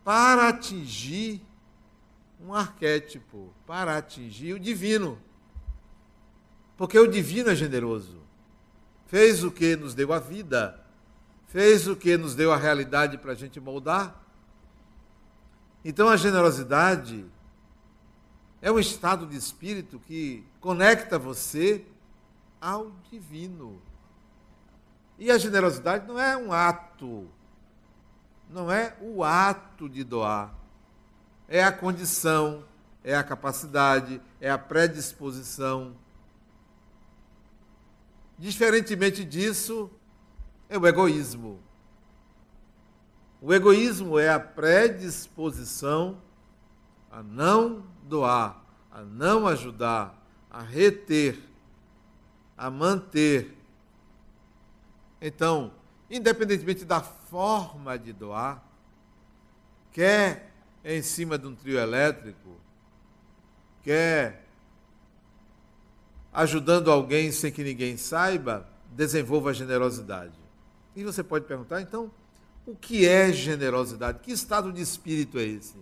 para 0.04 0.50
atingir 0.50 1.46
um 2.42 2.56
arquétipo, 2.56 3.54
para 3.68 3.98
atingir 3.98 4.54
o 4.54 4.60
divino. 4.60 5.22
Porque 6.76 6.98
o 6.98 7.06
divino 7.06 7.52
é 7.52 7.56
generoso. 7.56 8.20
Fez 9.06 9.44
o 9.44 9.52
que 9.52 9.76
nos 9.76 9.94
deu 9.94 10.12
a 10.12 10.18
vida, 10.18 10.84
fez 11.56 11.88
o 11.88 11.96
que 11.96 12.18
nos 12.18 12.36
deu 12.36 12.52
a 12.52 12.58
realidade 12.58 13.18
para 13.18 13.32
a 13.32 13.36
gente 13.36 13.62
moldar 13.62 14.26
então 15.88 16.10
a 16.10 16.18
generosidade 16.18 17.24
é 18.60 18.72
um 18.72 18.80
estado 18.80 19.28
de 19.28 19.38
espírito 19.38 20.00
que 20.00 20.44
conecta 20.60 21.20
você 21.20 21.86
ao 22.60 22.92
divino. 23.12 23.80
E 25.20 25.30
a 25.30 25.38
generosidade 25.38 26.08
não 26.08 26.20
é 26.20 26.36
um 26.36 26.52
ato, 26.52 27.30
não 28.50 28.72
é 28.72 28.98
o 29.00 29.24
ato 29.24 29.88
de 29.88 30.04
doar, 30.04 30.56
é 31.48 31.64
a 31.64 31.72
condição, 31.72 32.66
é 33.04 33.16
a 33.16 33.24
capacidade, 33.24 34.20
é 34.42 34.50
a 34.50 34.58
predisposição. 34.58 35.96
Diferentemente 38.40 39.24
disso, 39.24 39.92
é 40.76 40.80
o 40.80 40.88
egoísmo. 40.88 41.60
O 43.42 43.54
egoísmo 43.54 44.20
é 44.20 44.30
a 44.30 44.40
predisposição 44.40 46.18
a 47.12 47.24
não 47.24 47.84
doar, 48.04 48.62
a 48.92 49.02
não 49.02 49.48
ajudar, 49.48 50.22
a 50.50 50.62
reter, 50.62 51.40
a 52.58 52.70
manter. 52.70 53.56
Então, 55.22 55.72
independentemente 56.10 56.84
da 56.84 57.02
forma 57.02 57.98
de 57.98 58.12
doar, 58.12 58.64
quer 59.92 60.52
em 60.84 61.02
cima 61.02 61.38
de 61.38 61.48
um 61.48 61.56
trio 61.56 61.80
elétrico, 61.80 62.58
quer 63.82 64.46
ajudando 66.34 66.92
alguém 66.92 67.32
sem 67.32 67.52
que 67.52 67.64
ninguém 67.64 67.96
saiba, 67.96 68.68
desenvolva 68.92 69.52
a 69.52 69.54
generosidade. 69.54 70.45
E 70.96 71.04
você 71.04 71.24
pode 71.24 71.46
perguntar, 71.46 71.82
então, 71.82 72.12
o 72.66 72.76
que 72.76 73.08
é 73.08 73.32
generosidade? 73.32 74.20
Que 74.20 74.32
estado 74.32 74.72
de 74.72 74.82
espírito 74.82 75.38
é 75.38 75.44
esse? 75.44 75.76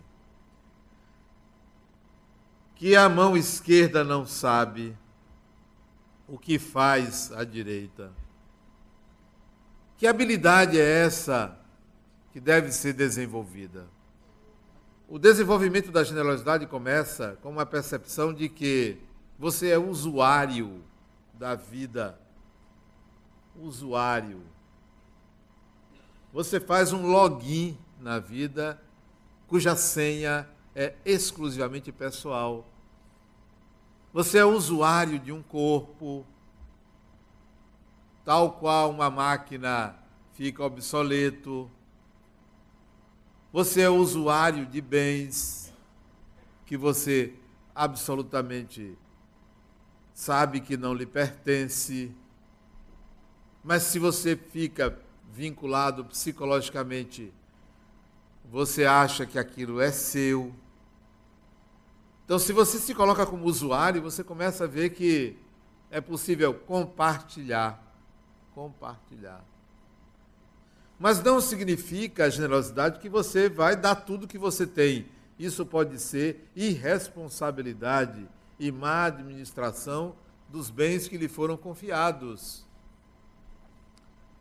Que 2.75 2.96
a 2.96 3.08
mão 3.08 3.38
esquerda 3.38 4.03
não 4.03 4.25
sabe 4.25 4.98
o 6.27 6.38
que 6.38 6.58
faz 6.58 7.32
a 7.32 7.43
direita. 7.43 8.12
Que 9.98 10.08
habilidade 10.08 10.79
é 10.79 11.05
essa 11.05 11.58
que 12.32 12.39
deve 12.39 12.72
ser 12.72 12.93
desenvolvida? 12.93 13.88
O 15.08 15.20
desenvolvimento 15.20 15.91
da 15.91 16.03
generosidade 16.03 16.65
começa 16.65 17.38
com 17.41 17.51
uma 17.51 17.65
percepção 17.65 18.34
de 18.34 18.50
que 18.50 18.98
você 19.38 19.70
é 19.70 19.77
usuário 19.77 20.84
da 21.34 21.53
vida. 21.53 22.20
Usuário. 23.55 24.41
Você 26.34 26.60
faz 26.60 26.92
um 26.92 27.06
login 27.06 27.78
na 28.00 28.18
vida 28.18 28.82
cuja 29.48 29.75
senha 29.75 30.50
é 30.74 30.96
exclusivamente 31.06 31.92
pessoal. 31.92 32.68
Você 34.12 34.40
é 34.40 34.46
usuário 34.46 35.20
de 35.20 35.32
um 35.32 35.44
corpo, 35.44 36.25
tal 38.25 38.54
qual 38.54 38.90
uma 38.90 39.12
máquina 39.12 39.96
fica 40.34 40.63
obsoleto. 40.63 41.70
Você 43.52 43.82
é 43.82 43.90
usuário 43.90 44.66
de 44.66 44.82
bens 44.82 45.72
que 46.66 46.75
você 46.75 47.36
absolutamente 47.75 48.98
sabe 50.16 50.62
que 50.62 50.78
não 50.78 50.96
lhe 50.96 51.06
pertence. 51.06 52.12
Mas 53.63 53.84
se 53.84 54.00
você 54.00 54.36
fica 54.36 55.00
vinculado 55.34 56.06
psicologicamente, 56.06 57.34
você 58.52 58.86
acha 58.86 59.25
que 59.25 59.40
aquilo 59.40 59.82
é 59.82 59.92
seu. 59.92 60.54
Então, 62.24 62.38
se 62.38 62.54
você 62.54 62.78
se 62.78 62.94
coloca 62.94 63.25
como 63.25 63.46
usuário, 63.46 64.00
você 64.00 64.24
começa 64.24 64.66
a 64.66 64.68
ver 64.68 64.92
que 64.92 65.36
é 65.89 66.00
possível 66.00 66.54
compartilhar. 66.54 67.82
Compartilhar. 68.54 69.43
Mas 71.00 71.22
não 71.24 71.41
significa 71.41 72.26
a 72.26 72.30
generosidade 72.30 73.00
que 73.00 73.10
você 73.10 73.50
vai 73.50 73.76
dar 73.76 73.96
tudo 73.96 74.28
que 74.28 74.38
você 74.38 74.67
tem. 74.67 75.08
Isso 75.39 75.65
pode 75.65 76.00
ser 76.00 76.48
irresponsabilidade 76.56 78.30
e 78.60 78.72
má 78.72 79.06
administração 79.06 80.15
dos 80.48 80.69
bens 80.69 81.08
que 81.08 81.17
lhe 81.17 81.28
foram 81.28 81.58
confiados. 81.58 82.63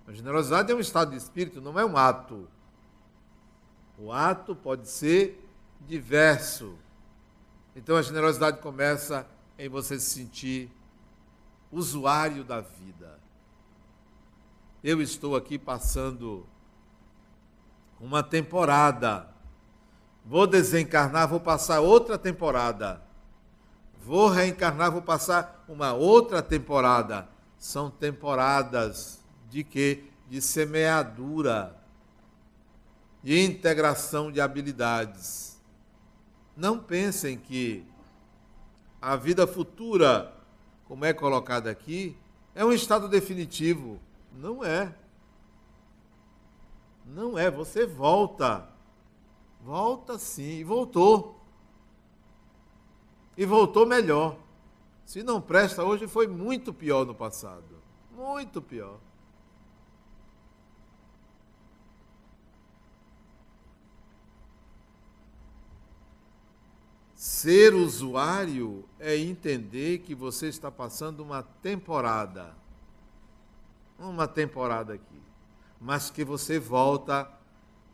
A 0.06 0.12
generosidade 0.12 0.72
é 0.72 0.74
um 0.74 0.80
estado 0.80 1.12
de 1.12 1.16
espírito, 1.16 1.60
não 1.60 1.78
é 1.78 1.84
um 1.84 1.96
ato. 1.96 2.48
O 3.96 4.10
ato 4.12 4.54
pode 4.54 4.88
ser 4.88 5.48
diverso. 5.86 6.76
Então 7.76 7.96
a 7.96 8.02
generosidade 8.02 8.58
começa 8.58 9.26
em 9.58 9.68
você 9.68 9.98
se 9.98 10.10
sentir 10.10 10.70
usuário 11.70 12.44
da 12.44 12.60
vida. 12.60 13.18
Eu 14.82 15.00
estou 15.00 15.36
aqui 15.36 15.58
passando 15.58 16.44
uma 18.00 18.22
temporada. 18.22 19.28
Vou 20.24 20.46
desencarnar, 20.46 21.28
vou 21.28 21.38
passar 21.38 21.80
outra 21.80 22.18
temporada. 22.18 23.00
Vou 24.04 24.28
reencarnar, 24.28 24.90
vou 24.90 25.02
passar 25.02 25.64
uma 25.68 25.92
outra 25.92 26.42
temporada. 26.42 27.28
São 27.56 27.88
temporadas 27.88 29.21
de 29.52 29.62
quê? 29.62 30.04
De 30.30 30.40
semeadura, 30.40 31.78
de 33.22 33.38
integração 33.38 34.32
de 34.32 34.40
habilidades. 34.40 35.60
Não 36.56 36.78
pensem 36.78 37.36
que 37.36 37.84
a 39.00 39.14
vida 39.14 39.46
futura, 39.46 40.34
como 40.86 41.04
é 41.04 41.12
colocada 41.12 41.70
aqui, 41.70 42.16
é 42.54 42.64
um 42.64 42.72
estado 42.72 43.10
definitivo. 43.10 44.00
Não 44.32 44.64
é. 44.64 44.94
Não 47.04 47.38
é. 47.38 47.50
Você 47.50 47.84
volta. 47.84 48.66
Volta 49.60 50.18
sim. 50.18 50.60
E 50.60 50.64
voltou. 50.64 51.38
E 53.36 53.44
voltou 53.44 53.86
melhor. 53.86 54.38
Se 55.04 55.22
não 55.22 55.42
presta 55.42 55.84
hoje, 55.84 56.06
foi 56.08 56.26
muito 56.26 56.72
pior 56.72 57.04
no 57.04 57.14
passado. 57.14 57.82
Muito 58.16 58.62
pior. 58.62 58.98
Ser 67.22 67.72
usuário 67.72 68.84
é 68.98 69.16
entender 69.16 69.98
que 69.98 70.12
você 70.12 70.48
está 70.48 70.72
passando 70.72 71.20
uma 71.20 71.40
temporada. 71.40 72.52
Uma 73.96 74.26
temporada 74.26 74.94
aqui. 74.94 75.22
Mas 75.80 76.10
que 76.10 76.24
você 76.24 76.58
volta 76.58 77.30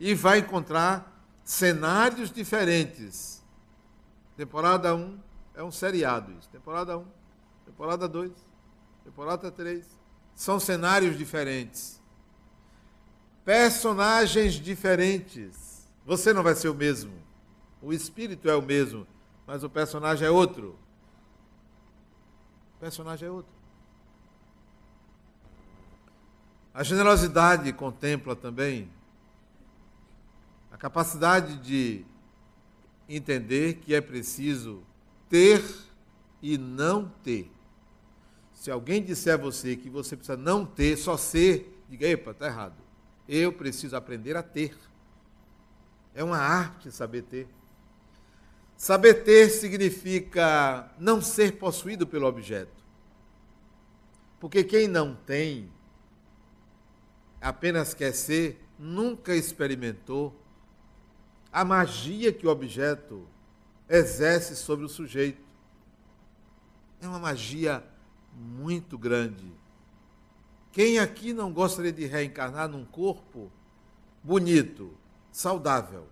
e 0.01 0.15
vai 0.15 0.39
encontrar 0.39 1.23
cenários 1.45 2.31
diferentes. 2.33 3.45
Temporada 4.35 4.95
1 4.95 5.19
é 5.57 5.63
um 5.63 5.71
seriado 5.71 6.33
isso. 6.33 6.49
Temporada 6.49 6.97
1, 6.97 7.05
temporada 7.67 8.09
2, 8.09 8.33
temporada 9.05 9.51
3. 9.51 9.87
São 10.35 10.59
cenários 10.59 11.19
diferentes. 11.19 12.01
Personagens 13.45 14.55
diferentes. 14.55 15.87
Você 16.07 16.33
não 16.33 16.43
vai 16.43 16.55
ser 16.55 16.71
o 16.71 16.75
mesmo. 16.75 17.13
O 17.83 17.93
espírito 17.93 18.49
é 18.49 18.57
o 18.57 18.63
mesmo 18.63 19.07
mas 19.49 19.65
o 19.65 19.71
personagem 19.71 20.29
é 20.29 20.31
outro. 20.31 20.79
O 22.77 22.81
personagem 22.81 23.27
é 23.27 23.31
outro. 23.31 23.51
A 26.75 26.83
generosidade 26.83 27.73
contempla 27.73 28.37
também 28.37 28.91
a 30.71 30.77
capacidade 30.77 31.57
de 31.61 32.05
entender 33.09 33.77
que 33.77 33.95
é 33.95 34.03
preciso 34.03 34.83
ter 35.31 35.65
e 36.43 36.59
não 36.59 37.09
ter. 37.25 37.51
Se 38.53 38.71
alguém 38.71 39.03
disser 39.03 39.33
a 39.33 39.39
você 39.39 39.75
que 39.77 39.89
você 39.89 40.15
precisa 40.15 40.37
não 40.37 40.67
ter, 40.67 40.99
só 40.99 41.17
ser, 41.17 41.83
diga, 41.89 42.07
epa, 42.07 42.33
está 42.33 42.49
errado. 42.49 42.77
Eu 43.27 43.51
preciso 43.51 43.97
aprender 43.97 44.37
a 44.37 44.43
ter. 44.43 44.77
É 46.15 46.23
uma 46.23 46.37
arte 46.37 46.93
saber 46.93 47.23
ter. 47.23 47.58
Saber 48.79 49.25
ter 49.25 49.51
significa 49.51 50.89
não 51.01 51.21
ser 51.21 51.59
possuído 51.59 52.07
pelo 52.07 52.29
objeto. 52.29 52.85
Porque 54.39 54.63
quem 54.63 54.87
não 54.87 55.17
tem, 55.17 55.69
apenas 57.41 57.93
quer 57.93 58.13
ser, 58.13 58.65
nunca 58.79 59.35
experimentou 59.35 60.33
a 61.53 61.65
magia 61.65 62.33
que 62.33 62.47
o 62.47 62.51
objeto 62.51 63.27
exerce 63.89 64.55
sobre 64.55 64.85
o 64.85 64.89
sujeito. 64.89 65.43
É 67.01 67.09
uma 67.09 67.19
magia 67.19 67.83
muito 68.33 68.97
grande. 68.97 69.53
Quem 70.71 71.01
aqui 71.01 71.33
não 71.33 71.53
gostaria 71.53 71.93
de 71.93 72.07
reencarnar 72.07 72.69
num 72.69 72.85
corpo 72.85 73.51
bonito, 74.23 74.97
saudável? 75.33 76.07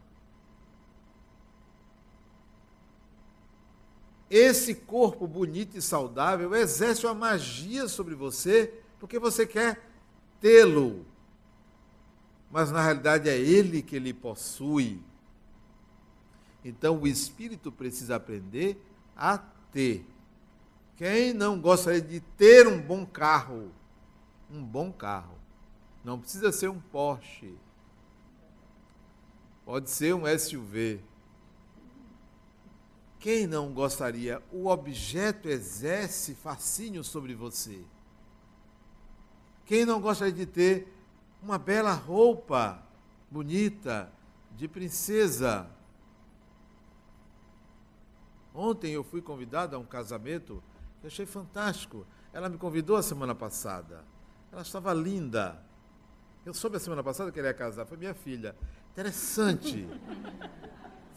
Esse 4.31 4.75
corpo 4.75 5.27
bonito 5.27 5.77
e 5.77 5.83
saudável 5.83 6.55
exerce 6.55 7.07
uma 7.07 7.15
magia 7.15 7.89
sobre 7.89 8.15
você, 8.15 8.73
porque 8.99 9.19
você 9.19 9.47
quer 9.47 9.81
tê-lo, 10.41 11.07
mas 12.51 12.71
na 12.71 12.83
realidade 12.83 13.29
é 13.29 13.39
ele 13.39 13.83
que 13.83 13.97
ele 13.97 14.13
possui. 14.13 15.01
Então 16.65 17.01
o 17.01 17.07
espírito 17.07 17.71
precisa 17.71 18.17
aprender 18.17 18.83
a 19.17 19.39
ter. 19.39 20.05
Quem 20.97 21.33
não 21.33 21.61
gostaria 21.61 22.01
de 22.01 22.21
ter 22.21 22.67
um 22.67 22.81
bom 22.81 23.07
carro? 23.07 23.71
Um 24.51 24.65
bom 24.65 24.91
carro. 24.91 25.37
Não 26.03 26.19
precisa 26.19 26.51
ser 26.51 26.69
um 26.69 26.81
Porsche. 26.81 27.55
Pode 29.65 29.91
ser 29.91 30.15
um 30.15 30.23
SUV. 30.39 31.01
Quem 33.27 33.45
não 33.45 33.73
gostaria? 33.73 34.41
O 34.53 34.69
objeto 34.69 35.49
exerce 35.49 36.33
fascínio 36.33 37.03
sobre 37.03 37.35
você. 37.35 37.85
Quem 39.65 39.85
não 39.85 40.01
gostaria 40.01 40.33
de 40.33 40.47
ter 40.47 40.97
uma 41.43 41.59
bela 41.59 41.93
roupa 41.93 42.81
bonita 43.29 44.13
de 44.53 44.69
princesa? 44.69 45.69
Ontem 48.55 48.93
eu 48.93 49.03
fui 49.03 49.21
convidado 49.21 49.75
a 49.75 49.79
um 49.81 49.85
casamento 49.85 50.63
que 51.01 51.09
achei 51.09 51.27
fantástico. 51.27 52.07
Ela 52.33 52.49
me 52.49 52.57
convidou 52.57 52.95
a 52.95 53.03
semana 53.03 53.35
passada. 53.35 54.05
Ela 54.53 54.63
estava 54.63 54.95
linda. 54.95 55.61
Eu 56.45 56.55
soube 56.55 56.77
a 56.77 56.79
semana 56.79 57.03
passada 57.03 57.33
que 57.33 57.41
ele 57.41 57.49
ia 57.49 57.55
casar, 57.55 57.87
foi 57.87 57.97
minha 57.97 58.15
filha. 58.15 58.55
Interessante. 58.93 59.85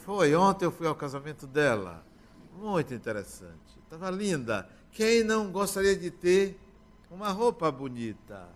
Foi, 0.10 0.34
ontem 0.34 0.66
eu 0.66 0.72
fui 0.72 0.88
ao 0.88 0.96
casamento 0.96 1.46
dela. 1.46 2.04
Muito 2.58 2.96
interessante. 2.96 3.78
Estava 3.84 4.10
linda. 4.10 4.68
Quem 4.92 5.24
não 5.24 5.52
gostaria 5.52 5.96
de 5.96 6.10
ter 6.10 6.60
uma 7.12 7.30
roupa 7.30 7.72
bonita? 7.72 8.50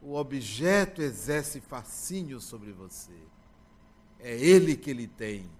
O 0.00 0.14
objeto 0.14 1.02
exerce 1.02 1.60
fascínio 1.60 2.40
sobre 2.40 2.70
você. 2.70 3.18
É 4.20 4.38
ele 4.38 4.76
que 4.76 4.90
ele 4.90 5.08
tem. 5.08 5.50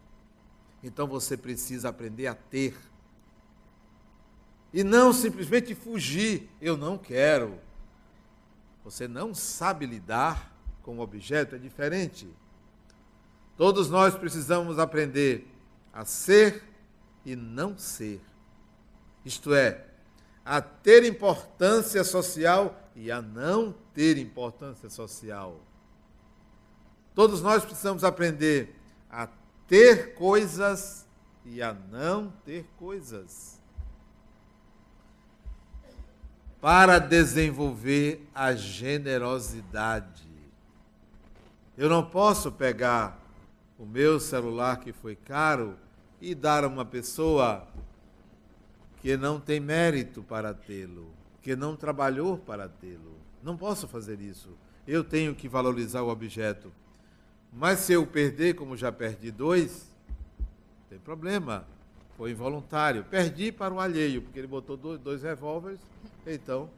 Então 0.84 1.08
você 1.08 1.36
precisa 1.36 1.88
aprender 1.88 2.28
a 2.28 2.34
ter. 2.36 2.78
E 4.72 4.84
não 4.84 5.12
simplesmente 5.12 5.74
fugir. 5.74 6.48
Eu 6.60 6.76
não 6.76 6.96
quero. 6.96 7.58
Você 8.84 9.08
não 9.08 9.34
sabe 9.34 9.84
lidar 9.84 10.59
com 10.82 10.98
o 10.98 11.00
objeto, 11.00 11.54
é 11.54 11.58
diferente. 11.58 12.28
Todos 13.56 13.90
nós 13.90 14.14
precisamos 14.14 14.78
aprender 14.78 15.46
a 15.92 16.04
ser 16.04 16.62
e 17.24 17.36
não 17.36 17.76
ser. 17.76 18.20
Isto 19.24 19.52
é, 19.54 19.84
a 20.44 20.60
ter 20.60 21.04
importância 21.04 22.02
social 22.02 22.80
e 22.96 23.10
a 23.10 23.20
não 23.20 23.74
ter 23.92 24.16
importância 24.16 24.88
social. 24.88 25.60
Todos 27.14 27.42
nós 27.42 27.64
precisamos 27.64 28.02
aprender 28.02 28.74
a 29.10 29.28
ter 29.66 30.14
coisas 30.14 31.06
e 31.44 31.60
a 31.60 31.74
não 31.74 32.32
ter 32.44 32.64
coisas. 32.78 33.60
Para 36.60 36.98
desenvolver 36.98 38.26
a 38.34 38.54
generosidade. 38.54 40.29
Eu 41.80 41.88
não 41.88 42.04
posso 42.04 42.52
pegar 42.52 43.18
o 43.78 43.86
meu 43.86 44.20
celular 44.20 44.80
que 44.80 44.92
foi 44.92 45.16
caro 45.16 45.78
e 46.20 46.34
dar 46.34 46.62
a 46.62 46.68
uma 46.68 46.84
pessoa 46.84 47.66
que 49.00 49.16
não 49.16 49.40
tem 49.40 49.60
mérito 49.60 50.22
para 50.22 50.52
tê-lo, 50.52 51.10
que 51.40 51.56
não 51.56 51.74
trabalhou 51.74 52.36
para 52.36 52.68
tê-lo. 52.68 53.16
Não 53.42 53.56
posso 53.56 53.88
fazer 53.88 54.20
isso. 54.20 54.50
Eu 54.86 55.02
tenho 55.02 55.34
que 55.34 55.48
valorizar 55.48 56.02
o 56.02 56.10
objeto. 56.10 56.70
Mas 57.50 57.78
se 57.78 57.94
eu 57.94 58.06
perder, 58.06 58.56
como 58.56 58.76
já 58.76 58.92
perdi 58.92 59.30
dois, 59.30 59.90
tem 60.90 60.98
problema. 60.98 61.64
Foi 62.14 62.32
involuntário. 62.32 63.04
Perdi 63.04 63.50
para 63.50 63.72
o 63.72 63.80
alheio, 63.80 64.20
porque 64.20 64.38
ele 64.38 64.46
botou 64.46 64.76
dois, 64.76 65.00
dois 65.00 65.22
revólveres, 65.22 65.80
então 66.26 66.68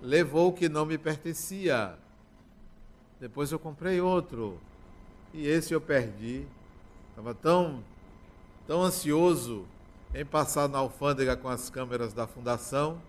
levou 0.00 0.48
o 0.48 0.52
que 0.54 0.66
não 0.66 0.86
me 0.86 0.96
pertencia. 0.96 1.98
Depois 3.20 3.52
eu 3.52 3.58
comprei 3.58 4.00
outro. 4.00 4.58
E 5.32 5.46
esse 5.46 5.72
eu 5.72 5.80
perdi. 5.80 6.46
Estava 7.10 7.34
tão, 7.34 7.82
tão 8.66 8.82
ansioso 8.82 9.64
em 10.14 10.24
passar 10.24 10.68
na 10.68 10.78
alfândega 10.78 11.36
com 11.36 11.48
as 11.48 11.70
câmeras 11.70 12.12
da 12.12 12.26
fundação 12.26 13.00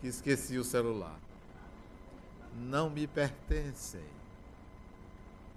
que 0.00 0.06
esqueci 0.06 0.58
o 0.58 0.64
celular. 0.64 1.18
Não 2.56 2.88
me 2.88 3.06
pertencem 3.06 4.14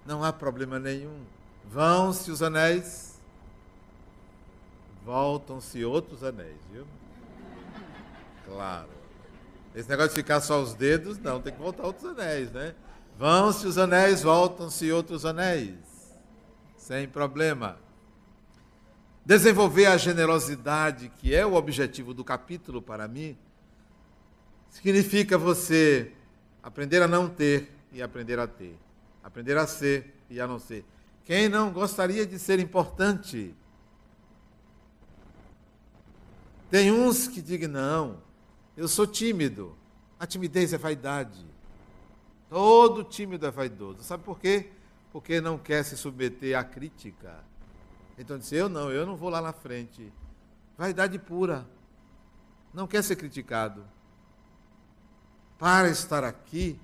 não 0.08 0.24
há 0.24 0.32
problema 0.32 0.78
nenhum. 0.78 1.22
Vão-se 1.70 2.30
os 2.30 2.42
anéis, 2.42 3.20
voltam-se 5.04 5.84
outros 5.84 6.24
anéis, 6.24 6.56
viu? 6.72 6.86
Claro. 8.46 8.88
Esse 9.74 9.86
negócio 9.86 10.10
de 10.10 10.14
ficar 10.14 10.40
só 10.40 10.62
os 10.62 10.72
dedos, 10.72 11.18
não, 11.18 11.42
tem 11.42 11.52
que 11.52 11.60
voltar 11.60 11.84
outros 11.84 12.06
anéis, 12.06 12.50
né? 12.50 12.74
Vão-se 13.18 13.66
os 13.66 13.76
anéis, 13.76 14.22
voltam-se 14.22 14.90
outros 14.90 15.26
anéis. 15.26 15.74
Sem 16.76 17.06
problema. 17.06 17.78
Desenvolver 19.26 19.86
a 19.86 19.96
generosidade, 19.98 21.10
que 21.18 21.34
é 21.34 21.44
o 21.44 21.54
objetivo 21.54 22.14
do 22.14 22.24
capítulo 22.24 22.80
para 22.80 23.06
mim, 23.06 23.36
significa 24.70 25.36
você 25.36 26.12
aprender 26.62 27.02
a 27.02 27.08
não 27.08 27.28
ter 27.28 27.70
e 27.92 28.00
aprender 28.00 28.38
a 28.38 28.46
ter 28.46 28.78
aprender 29.28 29.58
a 29.58 29.66
ser 29.66 30.14
e 30.30 30.40
a 30.40 30.46
não 30.46 30.58
ser. 30.58 30.84
Quem 31.24 31.48
não 31.48 31.70
gostaria 31.70 32.26
de 32.26 32.38
ser 32.38 32.58
importante? 32.58 33.54
Tem 36.70 36.90
uns 36.90 37.28
que 37.28 37.42
digam, 37.42 37.70
não, 37.70 38.22
eu 38.76 38.88
sou 38.88 39.06
tímido. 39.06 39.76
A 40.18 40.26
timidez 40.26 40.72
é 40.72 40.78
vaidade. 40.78 41.46
Todo 42.48 43.04
tímido 43.04 43.46
é 43.46 43.50
vaidoso. 43.50 44.02
Sabe 44.02 44.24
por 44.24 44.38
quê? 44.38 44.70
Porque 45.12 45.40
não 45.40 45.58
quer 45.58 45.84
se 45.84 45.96
submeter 45.96 46.58
à 46.58 46.64
crítica. 46.64 47.44
Então 48.16 48.38
disse, 48.38 48.56
eu 48.56 48.68
não, 48.68 48.90
eu 48.90 49.06
não 49.06 49.16
vou 49.16 49.28
lá 49.28 49.40
na 49.40 49.52
frente. 49.52 50.12
Vaidade 50.76 51.18
pura. 51.18 51.66
Não 52.72 52.86
quer 52.86 53.02
ser 53.02 53.16
criticado. 53.16 53.84
Para 55.58 55.88
estar 55.88 56.24
aqui, 56.24 56.78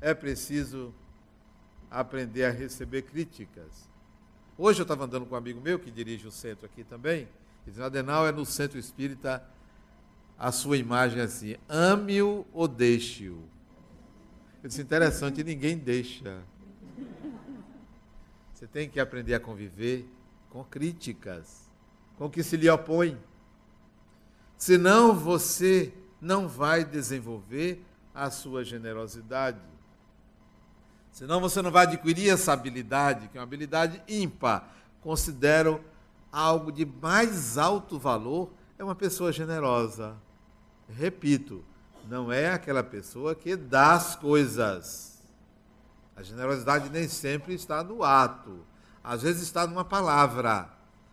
é 0.00 0.14
preciso 0.14 0.94
aprender 1.90 2.44
a 2.44 2.50
receber 2.50 3.02
críticas. 3.02 3.88
Hoje 4.56 4.80
eu 4.80 4.82
estava 4.82 5.04
andando 5.04 5.24
com 5.26 5.34
um 5.34 5.38
amigo 5.38 5.60
meu 5.60 5.78
que 5.78 5.90
dirige 5.90 6.26
o 6.26 6.30
centro 6.30 6.66
aqui 6.66 6.84
também, 6.84 7.28
dizendo, 7.64 7.86
Adenal 7.86 8.26
é 8.26 8.32
no 8.32 8.44
centro 8.44 8.78
espírita 8.78 9.42
a 10.38 10.52
sua 10.52 10.76
imagem 10.76 11.20
assim, 11.20 11.56
ame-o 11.68 12.46
ou 12.52 12.68
deixe-o. 12.68 13.42
Eu 14.62 14.68
disse, 14.68 14.82
interessante, 14.82 15.44
ninguém 15.44 15.76
deixa. 15.76 16.42
Você 18.52 18.66
tem 18.66 18.88
que 18.88 18.98
aprender 18.98 19.34
a 19.34 19.40
conviver 19.40 20.08
com 20.50 20.64
críticas, 20.64 21.70
com 22.16 22.26
o 22.26 22.30
que 22.30 22.42
se 22.42 22.56
lhe 22.56 22.68
opõe. 22.68 23.16
Senão 24.56 25.14
você 25.14 25.92
não 26.20 26.48
vai 26.48 26.84
desenvolver 26.84 27.84
a 28.12 28.30
sua 28.30 28.64
generosidade. 28.64 29.60
Senão 31.12 31.40
você 31.40 31.62
não 31.62 31.70
vai 31.70 31.86
adquirir 31.86 32.30
essa 32.30 32.52
habilidade, 32.52 33.28
que 33.28 33.38
é 33.38 33.40
uma 33.40 33.46
habilidade 33.46 34.02
ímpar. 34.08 34.68
Considero 35.00 35.80
algo 36.32 36.72
de 36.72 36.84
mais 36.84 37.56
alto 37.56 37.96
valor 37.96 38.50
é 38.76 38.82
uma 38.82 38.94
pessoa 38.94 39.32
generosa. 39.32 40.16
Repito, 40.88 41.64
não 42.08 42.32
é 42.32 42.50
aquela 42.50 42.82
pessoa 42.82 43.34
que 43.34 43.54
dá 43.54 43.94
as 43.94 44.16
coisas. 44.16 45.22
A 46.16 46.22
generosidade 46.22 46.90
nem 46.90 47.06
sempre 47.08 47.54
está 47.54 47.84
no 47.84 48.02
ato. 48.02 48.64
Às 49.04 49.22
vezes 49.22 49.42
está 49.42 49.66
numa 49.66 49.84
palavra, 49.84 50.68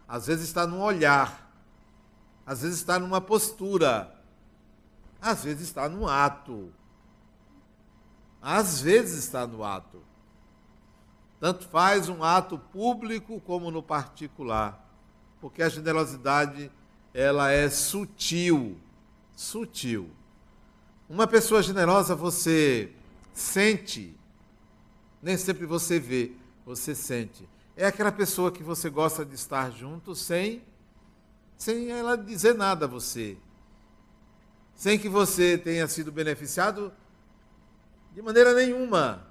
às 0.07 0.27
vezes 0.27 0.45
está 0.45 0.65
num 0.65 0.81
olhar, 0.81 1.51
às 2.45 2.61
vezes 2.61 2.77
está 2.77 2.97
numa 2.97 3.21
postura, 3.21 4.13
às 5.21 5.43
vezes 5.43 5.67
está 5.67 5.87
num 5.87 6.07
ato 6.07 6.73
às 8.45 8.79
vezes 8.79 9.23
está 9.23 9.47
no 9.47 9.63
ato. 9.63 9.99
Tanto 11.39 11.67
faz 11.67 12.07
um 12.09 12.23
ato 12.23 12.59
público 12.59 13.41
como 13.41 13.71
no 13.71 13.81
particular, 13.81 14.87
porque 15.41 15.63
a 15.63 15.69
generosidade 15.69 16.71
ela 17.11 17.51
é 17.51 17.67
sutil, 17.71 18.79
sutil. 19.35 20.11
Uma 21.07 21.27
pessoa 21.27 21.61
generosa 21.61 22.15
você 22.15 22.91
sente, 23.31 24.17
nem 25.21 25.37
sempre 25.37 25.65
você 25.65 25.99
vê, 25.99 26.31
você 26.65 26.95
sente. 26.95 27.47
É 27.75 27.85
aquela 27.85 28.11
pessoa 28.11 28.51
que 28.51 28.63
você 28.63 28.89
gosta 28.89 29.23
de 29.25 29.35
estar 29.35 29.71
junto 29.71 30.15
sem 30.15 30.63
sem 31.57 31.89
ela 31.89 32.17
dizer 32.17 32.53
nada 32.53 32.85
a 32.85 32.87
você. 32.87 33.37
sem 34.73 34.99
que 34.99 35.07
você 35.07 35.57
tenha 35.57 35.87
sido 35.87 36.11
beneficiado 36.11 36.91
de 38.13 38.21
maneira 38.21 38.53
nenhuma. 38.53 39.25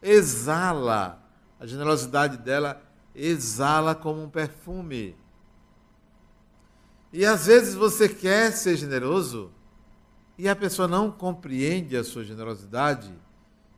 Exala. 0.00 1.22
A 1.60 1.66
generosidade 1.66 2.38
dela 2.38 2.82
exala 3.14 3.94
como 3.94 4.22
um 4.22 4.30
perfume. 4.30 5.16
E 7.12 7.24
às 7.24 7.46
vezes 7.46 7.74
você 7.74 8.08
quer 8.08 8.52
ser 8.52 8.76
generoso 8.76 9.52
e 10.36 10.48
a 10.48 10.56
pessoa 10.56 10.88
não 10.88 11.10
compreende 11.10 11.96
a 11.96 12.04
sua 12.04 12.24
generosidade 12.24 13.12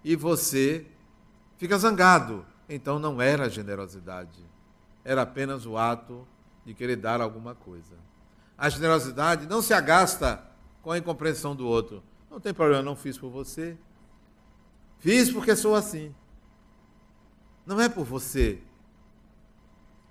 e 0.03 0.17
você 0.17 0.87
fica 1.57 1.77
zangado. 1.79 2.47
Então 2.69 2.99
não 2.99 3.21
era 3.21 3.49
generosidade, 3.49 4.45
era 5.05 5.23
apenas 5.23 5.67
o 5.67 5.77
ato 5.77 6.27
de 6.65 6.75
querer 6.75 6.97
dar 6.97 7.21
alguma 7.21 7.55
coisa. 7.55 7.95
A 8.59 8.69
generosidade 8.69 9.47
não 9.47 9.63
se 9.63 9.73
agasta 9.75 10.43
com 10.83 10.91
a 10.91 10.99
incompreensão 10.99 11.55
do 11.55 11.67
outro. 11.67 12.03
Não 12.31 12.41
tem 12.41 12.53
problema, 12.53 12.83
não 12.83 12.97
fiz 12.97 13.17
por 13.17 13.31
você. 13.31 13.77
Fiz 14.99 15.31
porque 15.31 15.55
sou 15.55 15.75
assim. 15.75 16.15
Não 17.65 17.81
é 17.81 17.89
por 17.89 18.05
você. 18.05 18.61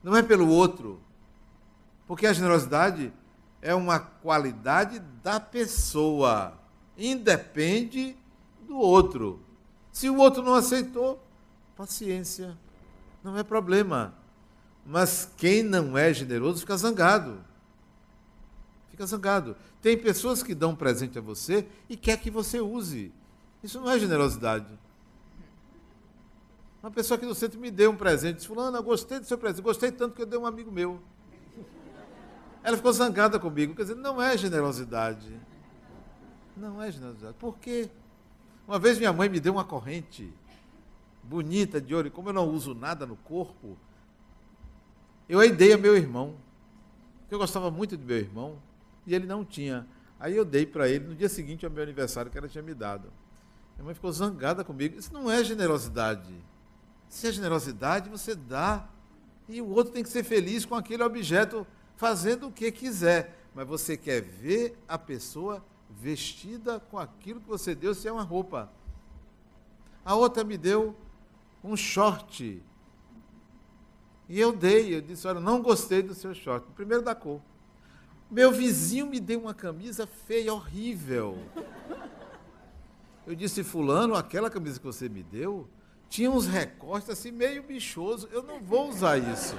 Não 0.03 0.15
é 0.15 0.21
pelo 0.21 0.47
outro. 0.47 1.01
Porque 2.07 2.27
a 2.27 2.33
generosidade 2.33 3.11
é 3.65 3.73
uma 3.73 3.99
qualidade 3.99 4.99
da 5.23 5.39
pessoa, 5.39 6.53
independe 6.95 8.15
do 8.61 8.77
outro. 8.77 9.41
Se 9.91 10.07
o 10.07 10.17
outro 10.17 10.43
não 10.43 10.53
aceitou, 10.53 11.19
paciência, 11.75 12.55
não 13.23 13.35
é 13.35 13.43
problema. 13.43 14.13
Mas 14.85 15.31
quem 15.35 15.63
não 15.63 15.97
é 15.97 16.13
generoso 16.13 16.59
fica 16.59 16.77
zangado. 16.77 17.43
Fica 18.91 19.03
zangado. 19.07 19.57
Tem 19.81 19.97
pessoas 19.97 20.43
que 20.43 20.53
dão 20.53 20.71
um 20.71 20.75
presente 20.75 21.17
a 21.17 21.21
você 21.21 21.67
e 21.89 21.97
quer 21.97 22.19
que 22.19 22.29
você 22.29 22.61
use. 22.61 23.11
Isso 23.63 23.79
não 23.79 23.89
é 23.89 23.97
generosidade. 23.97 24.77
Uma 26.83 26.91
pessoa 26.91 27.17
aqui 27.17 27.25
no 27.25 27.33
centro 27.33 27.59
me 27.59 27.71
deu 27.71 27.89
um 27.89 27.97
presente, 27.97 28.35
disse, 28.35 28.47
fulano, 28.47 28.77
eu 28.77 28.83
gostei 28.83 29.17
do 29.17 29.25
seu 29.25 29.39
presente, 29.39 29.63
gostei 29.63 29.91
tanto 29.91 30.13
que 30.13 30.21
eu 30.21 30.27
dei 30.27 30.37
um 30.37 30.45
amigo 30.45 30.71
meu. 30.71 31.01
Ela 32.65 32.75
ficou 32.77 32.91
zangada 32.91 33.39
comigo. 33.39 33.75
Quer 33.75 33.83
dizer, 33.83 33.95
não 33.95 34.19
é 34.19 34.35
generosidade. 34.35 35.39
Não 36.57 36.81
é 36.81 36.91
generosidade. 36.91 37.35
Por 37.37 37.59
quê? 37.59 37.91
Uma 38.67 38.79
vez 38.79 38.97
minha 38.97 39.13
mãe 39.13 39.29
me 39.29 39.39
deu 39.39 39.53
uma 39.53 39.63
corrente 39.63 40.33
bonita 41.21 41.79
de 41.79 41.93
ouro, 41.93 42.07
e 42.07 42.11
como 42.11 42.29
eu 42.29 42.33
não 42.33 42.49
uso 42.49 42.73
nada 42.73 43.05
no 43.05 43.15
corpo, 43.17 43.77
eu 45.29 45.39
a 45.39 45.45
dei 45.45 45.73
a 45.73 45.77
meu 45.77 45.95
irmão. 45.95 46.35
Porque 47.19 47.35
eu 47.35 47.39
gostava 47.39 47.69
muito 47.69 47.95
de 47.95 48.03
meu 48.03 48.17
irmão 48.17 48.57
e 49.05 49.13
ele 49.13 49.27
não 49.27 49.45
tinha. 49.45 49.85
Aí 50.19 50.35
eu 50.35 50.43
dei 50.43 50.65
para 50.65 50.89
ele 50.89 51.05
no 51.05 51.15
dia 51.15 51.29
seguinte 51.29 51.67
ao 51.67 51.71
meu 51.71 51.83
aniversário 51.83 52.31
que 52.31 52.37
ela 52.37 52.47
tinha 52.47 52.63
me 52.63 52.73
dado. 52.73 53.13
Minha 53.75 53.85
mãe 53.85 53.93
ficou 53.93 54.11
zangada 54.11 54.63
comigo. 54.63 54.97
Isso 54.97 55.13
não 55.13 55.29
é 55.29 55.43
generosidade. 55.43 56.33
Se 57.09 57.27
é 57.27 57.31
generosidade, 57.31 58.09
você 58.09 58.33
dá. 58.33 58.89
E 59.47 59.61
o 59.61 59.69
outro 59.69 59.93
tem 59.93 60.01
que 60.01 60.09
ser 60.09 60.23
feliz 60.23 60.65
com 60.65 60.73
aquele 60.73 61.03
objeto 61.03 61.67
fazendo 61.95 62.47
o 62.47 62.51
que 62.51 62.71
quiser, 62.71 63.37
mas 63.53 63.67
você 63.67 63.95
quer 63.95 64.21
ver 64.21 64.77
a 64.87 64.97
pessoa 64.97 65.63
vestida 65.89 66.79
com 66.79 66.99
aquilo 66.99 67.39
que 67.39 67.47
você 67.47 67.73
deu, 67.73 67.93
se 67.95 68.07
é 68.07 68.11
uma 68.11 68.23
roupa. 68.23 68.71
A 70.03 70.15
outra 70.15 70.43
me 70.43 70.57
deu 70.57 70.95
um 71.63 71.75
short. 71.75 72.61
E 74.27 74.39
eu 74.39 74.51
dei, 74.51 74.95
eu 74.95 75.01
disse, 75.01 75.27
olha, 75.27 75.39
não 75.39 75.61
gostei 75.61 76.01
do 76.01 76.13
seu 76.13 76.33
short. 76.33 76.67
Primeiro 76.73 77.03
da 77.03 77.15
cor. 77.15 77.41
Meu 78.29 78.51
vizinho 78.51 79.05
me 79.05 79.19
deu 79.19 79.39
uma 79.39 79.53
camisa 79.53 80.07
feia, 80.07 80.53
horrível. 80.53 81.37
Eu 83.25 83.35
disse, 83.35 83.63
fulano, 83.63 84.15
aquela 84.15 84.49
camisa 84.49 84.79
que 84.79 84.85
você 84.85 85.07
me 85.07 85.23
deu 85.23 85.67
tinha 86.09 86.29
uns 86.29 86.45
recortes 86.47 87.09
assim 87.09 87.31
meio 87.31 87.63
bichoso. 87.63 88.27
Eu 88.31 88.43
não 88.43 88.59
vou 88.61 88.89
usar 88.89 89.17
isso. 89.17 89.55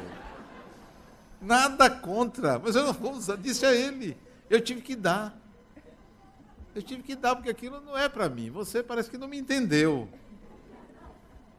Nada 1.40 1.90
contra, 1.90 2.58
mas 2.58 2.74
eu 2.74 2.84
não 2.84 2.92
vou 2.92 3.12
usar. 3.12 3.36
Disse 3.36 3.64
a 3.66 3.74
ele. 3.74 4.16
Eu 4.48 4.60
tive 4.60 4.80
que 4.80 4.96
dar. 4.96 5.36
Eu 6.74 6.82
tive 6.82 7.02
que 7.02 7.16
dar, 7.16 7.34
porque 7.34 7.50
aquilo 7.50 7.80
não 7.80 7.96
é 7.96 8.08
para 8.08 8.28
mim. 8.28 8.50
Você 8.50 8.82
parece 8.82 9.10
que 9.10 9.18
não 9.18 9.28
me 9.28 9.38
entendeu. 9.38 10.08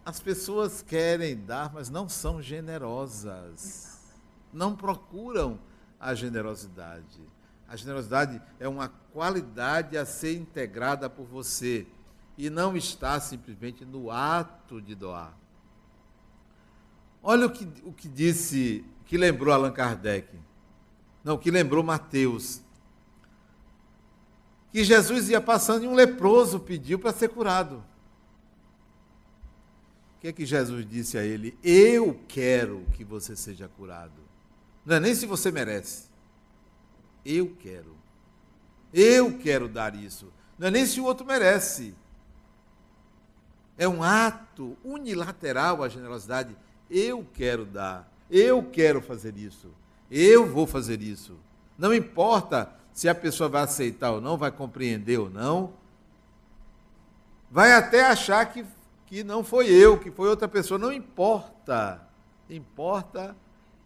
As 0.06 0.20
pessoas 0.20 0.82
querem 0.82 1.36
dar, 1.36 1.74
mas 1.74 1.90
não 1.90 2.08
são 2.08 2.42
generosas. 2.42 4.16
Não 4.54 4.76
procuram 4.76 5.60
a 6.00 6.14
generosidade. 6.14 7.22
A 7.68 7.76
generosidade 7.76 8.42
é 8.60 8.68
uma 8.68 8.90
qualidade 9.12 9.98
a 9.98 10.06
ser 10.06 10.38
integrada 10.38 11.10
por 11.10 11.26
você 11.26 11.86
e 12.38 12.50
não 12.50 12.78
está 12.78 13.20
simplesmente 13.20 13.84
no 13.84 14.10
ato 14.10 14.82
de 14.82 14.96
doar. 14.96 15.36
Olha 17.22 17.48
o 17.48 17.50
que, 17.50 17.68
o 17.84 17.92
que 17.92 18.08
disse 18.08 18.86
que 19.08 19.18
lembrou 19.18 19.54
Allan 19.54 19.72
Kardec. 19.72 20.38
Não, 21.24 21.38
que 21.38 21.50
lembrou 21.50 21.84
Mateus. 21.84 22.62
Que 24.72 24.84
Jesus 24.84 25.30
ia 25.30 25.42
passando 25.42 25.86
e 25.86 25.88
um 25.88 25.96
leproso 25.96 26.60
pediu 26.60 27.00
para 27.00 27.14
ser 27.14 27.30
curado. 27.30 27.84
O 30.18 30.20
que 30.20 30.28
é 30.28 30.34
que 30.34 30.46
Jesus 30.46 30.86
disse 30.86 31.18
a 31.18 31.24
ele? 31.24 31.58
Eu 31.64 32.20
quero 32.28 32.86
que 32.94 33.04
você 33.04 33.36
seja 33.36 33.68
curado. 33.68 34.22
Não 34.86 34.98
é 34.98 35.00
nem 35.00 35.16
se 35.16 35.26
você 35.26 35.52
merece. 35.52 36.10
Eu 37.26 37.56
quero. 37.60 37.96
Eu 38.94 39.38
quero 39.38 39.70
dar 39.70 39.96
isso. 39.96 40.32
Não 40.58 40.68
é 40.68 40.72
nem 40.72 40.86
se 40.86 41.00
o 41.00 41.06
outro 41.06 41.26
merece. 41.26 41.96
É 43.78 43.88
um 43.88 44.02
ato 44.04 44.78
unilateral 44.84 45.84
a 45.84 45.90
generosidade. 45.90 46.58
Eu 46.90 47.26
quero 47.34 47.66
dar. 47.66 48.17
Eu 48.30 48.64
quero 48.64 49.02
fazer 49.02 49.38
isso. 49.38 49.70
Eu 50.10 50.46
vou 50.46 50.68
fazer 50.68 51.02
isso. 51.02 51.38
Não 51.78 51.94
importa 51.94 52.74
se 52.94 53.08
a 53.08 53.16
pessoa 53.16 53.48
vai 53.48 53.64
aceitar 53.64 54.12
ou 54.12 54.22
não, 54.22 54.38
vai 54.38 54.52
compreender 54.52 55.20
ou 55.20 55.30
não. 55.30 55.74
Vai 57.50 57.74
até 57.74 58.06
achar 58.06 58.46
que, 58.48 58.66
que 59.06 59.24
não 59.24 59.44
foi 59.44 59.70
eu, 59.70 60.00
que 60.00 60.12
foi 60.12 60.28
outra 60.30 60.48
pessoa. 60.48 60.78
Não 60.78 60.92
importa. 60.92 62.02
Importa 62.50 63.36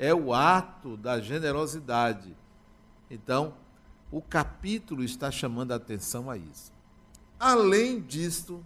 é 0.02 0.14
o 0.14 0.34
ato 0.34 0.98
da 0.98 1.20
generosidade. 1.20 2.36
Então, 3.10 3.54
o 4.12 4.20
capítulo 4.20 5.04
está 5.04 5.30
chamando 5.30 5.74
a 5.74 5.76
atenção 5.76 6.30
a 6.30 6.36
isso. 6.36 6.74
Além 7.40 8.02
disto, 8.02 8.66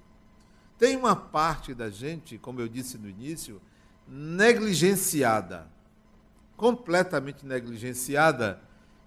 tem 0.78 0.96
uma 0.96 1.16
parte 1.16 1.74
da 1.74 1.90
gente, 1.90 2.38
como 2.38 2.62
eu 2.62 2.68
disse 2.70 2.98
no 2.98 3.10
início, 3.10 3.62
negligenciada, 4.08 5.68
completamente 6.56 7.46
negligenciada, 7.46 8.62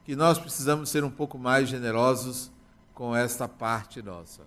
que 0.05 0.17
nós 0.17 0.39
precisamos 0.39 0.89
ser 0.89 1.05
um 1.05 1.11
pouco 1.11 1.39
mais 1.39 1.69
generosos 1.69 2.51
com 2.95 3.15
esta 3.15 3.47
parte 3.47 4.03
nossa. 4.03 4.43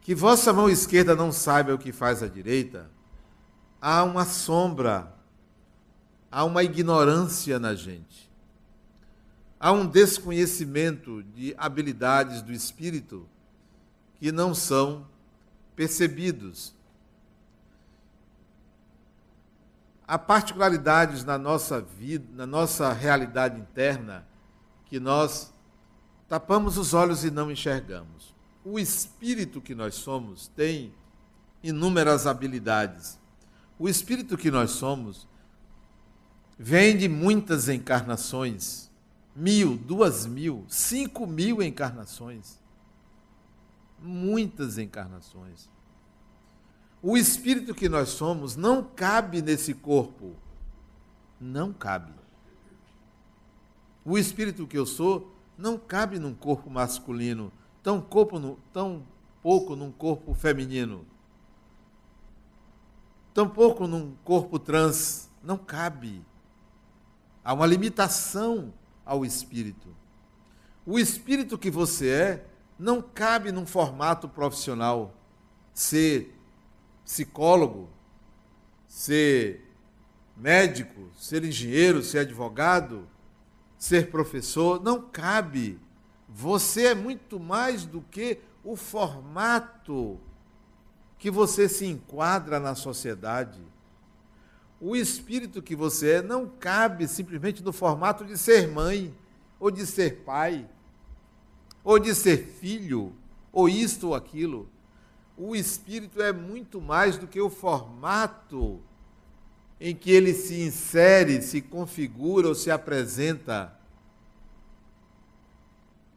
Que 0.00 0.14
vossa 0.14 0.52
mão 0.52 0.68
esquerda 0.68 1.14
não 1.14 1.32
saiba 1.32 1.74
o 1.74 1.78
que 1.78 1.92
faz 1.92 2.22
a 2.22 2.28
direita, 2.28 2.90
há 3.80 4.04
uma 4.04 4.24
sombra, 4.24 5.14
há 6.30 6.44
uma 6.44 6.62
ignorância 6.62 7.58
na 7.58 7.74
gente. 7.74 8.30
Há 9.58 9.70
um 9.70 9.86
desconhecimento 9.86 11.22
de 11.22 11.54
habilidades 11.56 12.42
do 12.42 12.52
espírito 12.52 13.28
que 14.16 14.32
não 14.32 14.54
são 14.54 15.06
percebidos. 15.76 16.74
Há 20.12 20.18
particularidades 20.18 21.24
na 21.24 21.38
nossa 21.38 21.80
vida, 21.80 22.26
na 22.34 22.46
nossa 22.46 22.92
realidade 22.92 23.58
interna, 23.58 24.28
que 24.84 25.00
nós 25.00 25.54
tapamos 26.28 26.76
os 26.76 26.92
olhos 26.92 27.24
e 27.24 27.30
não 27.30 27.50
enxergamos. 27.50 28.34
O 28.62 28.78
espírito 28.78 29.58
que 29.58 29.74
nós 29.74 29.94
somos 29.94 30.48
tem 30.48 30.92
inúmeras 31.62 32.26
habilidades. 32.26 33.18
O 33.78 33.88
espírito 33.88 34.36
que 34.36 34.50
nós 34.50 34.72
somos 34.72 35.26
vem 36.58 36.94
de 36.94 37.08
muitas 37.08 37.70
encarnações 37.70 38.90
mil, 39.34 39.78
duas 39.78 40.26
mil, 40.26 40.66
cinco 40.68 41.26
mil 41.26 41.62
encarnações. 41.62 42.60
Muitas 43.98 44.76
encarnações. 44.76 45.70
O 47.02 47.16
espírito 47.16 47.74
que 47.74 47.88
nós 47.88 48.10
somos 48.10 48.54
não 48.54 48.84
cabe 48.84 49.42
nesse 49.42 49.74
corpo. 49.74 50.36
Não 51.40 51.72
cabe. 51.72 52.12
O 54.04 54.16
espírito 54.16 54.68
que 54.68 54.78
eu 54.78 54.86
sou 54.86 55.34
não 55.58 55.76
cabe 55.76 56.20
num 56.20 56.32
corpo 56.32 56.70
masculino, 56.70 57.52
tão, 57.82 58.00
corpo 58.00 58.38
no, 58.38 58.56
tão 58.72 59.04
pouco 59.42 59.74
num 59.74 59.90
corpo 59.90 60.32
feminino. 60.32 61.04
Tão 63.34 63.48
pouco 63.48 63.88
num 63.88 64.14
corpo 64.24 64.58
trans. 64.58 65.28
Não 65.42 65.58
cabe. 65.58 66.24
Há 67.44 67.52
uma 67.52 67.66
limitação 67.66 68.72
ao 69.04 69.24
espírito. 69.24 69.88
O 70.86 70.98
espírito 71.00 71.58
que 71.58 71.70
você 71.70 72.08
é 72.08 72.46
não 72.78 73.02
cabe 73.02 73.50
num 73.50 73.66
formato 73.66 74.28
profissional. 74.28 75.14
Ser 75.74 76.38
psicólogo, 77.04 77.88
ser 78.86 79.64
médico, 80.36 81.10
ser 81.16 81.44
engenheiro, 81.44 82.02
ser 82.02 82.20
advogado, 82.20 83.08
ser 83.78 84.10
professor, 84.10 84.82
não 84.82 85.02
cabe. 85.02 85.78
Você 86.28 86.86
é 86.86 86.94
muito 86.94 87.38
mais 87.38 87.84
do 87.84 88.00
que 88.00 88.38
o 88.64 88.76
formato 88.76 90.20
que 91.18 91.30
você 91.30 91.68
se 91.68 91.86
enquadra 91.86 92.58
na 92.58 92.74
sociedade. 92.74 93.60
O 94.80 94.96
espírito 94.96 95.62
que 95.62 95.76
você 95.76 96.14
é 96.14 96.22
não 96.22 96.48
cabe 96.48 97.06
simplesmente 97.06 97.62
no 97.62 97.72
formato 97.72 98.24
de 98.24 98.36
ser 98.36 98.66
mãe, 98.66 99.14
ou 99.60 99.70
de 99.70 99.86
ser 99.86 100.24
pai, 100.24 100.68
ou 101.84 101.98
de 102.00 102.14
ser 102.14 102.38
filho, 102.38 103.12
ou 103.52 103.68
isto 103.68 104.08
ou 104.08 104.14
aquilo. 104.16 104.68
O 105.36 105.56
espírito 105.56 106.20
é 106.20 106.32
muito 106.32 106.80
mais 106.80 107.16
do 107.16 107.26
que 107.26 107.40
o 107.40 107.50
formato 107.50 108.80
em 109.80 109.94
que 109.94 110.10
ele 110.10 110.32
se 110.32 110.60
insere, 110.60 111.42
se 111.42 111.60
configura 111.60 112.48
ou 112.48 112.54
se 112.54 112.70
apresenta. 112.70 113.76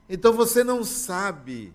Então 0.08 0.34
você 0.34 0.64
não 0.64 0.84
sabe 0.84 1.74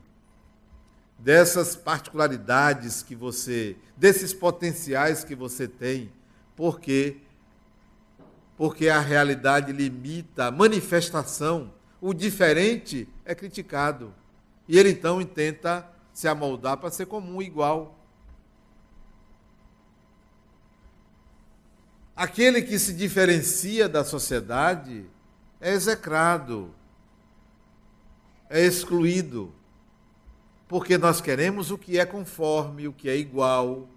dessas 1.19 1.75
particularidades 1.75 3.03
que 3.03 3.17
você, 3.17 3.77
desses 3.97 4.33
potenciais 4.33 5.25
que 5.25 5.35
você 5.35 5.67
tem, 5.67 6.13
porque 6.55 7.19
porque 8.57 8.91
a 8.91 9.01
realidade 9.01 9.73
limita 9.73 10.45
a 10.45 10.51
manifestação, 10.51 11.73
o 11.99 12.13
diferente 12.13 13.09
é 13.25 13.35
criticado. 13.35 14.15
E 14.69 14.79
ele 14.79 14.91
então 14.91 15.25
tenta 15.25 15.91
se 16.21 16.29
amoldar 16.29 16.77
para 16.77 16.91
ser 16.91 17.07
comum, 17.07 17.41
igual. 17.41 17.99
Aquele 22.15 22.61
que 22.61 22.79
se 22.79 22.93
diferencia 22.93 23.89
da 23.89 24.05
sociedade 24.05 25.09
é 25.59 25.73
execrado, 25.73 26.75
é 28.51 28.61
excluído 28.61 29.51
porque 30.69 30.99
nós 30.99 31.23
queremos 31.23 31.71
o 31.71 31.79
que 31.79 31.99
é 31.99 32.05
conforme, 32.05 32.87
o 32.87 32.93
que 32.93 33.09
é 33.09 33.17
igual. 33.17 33.89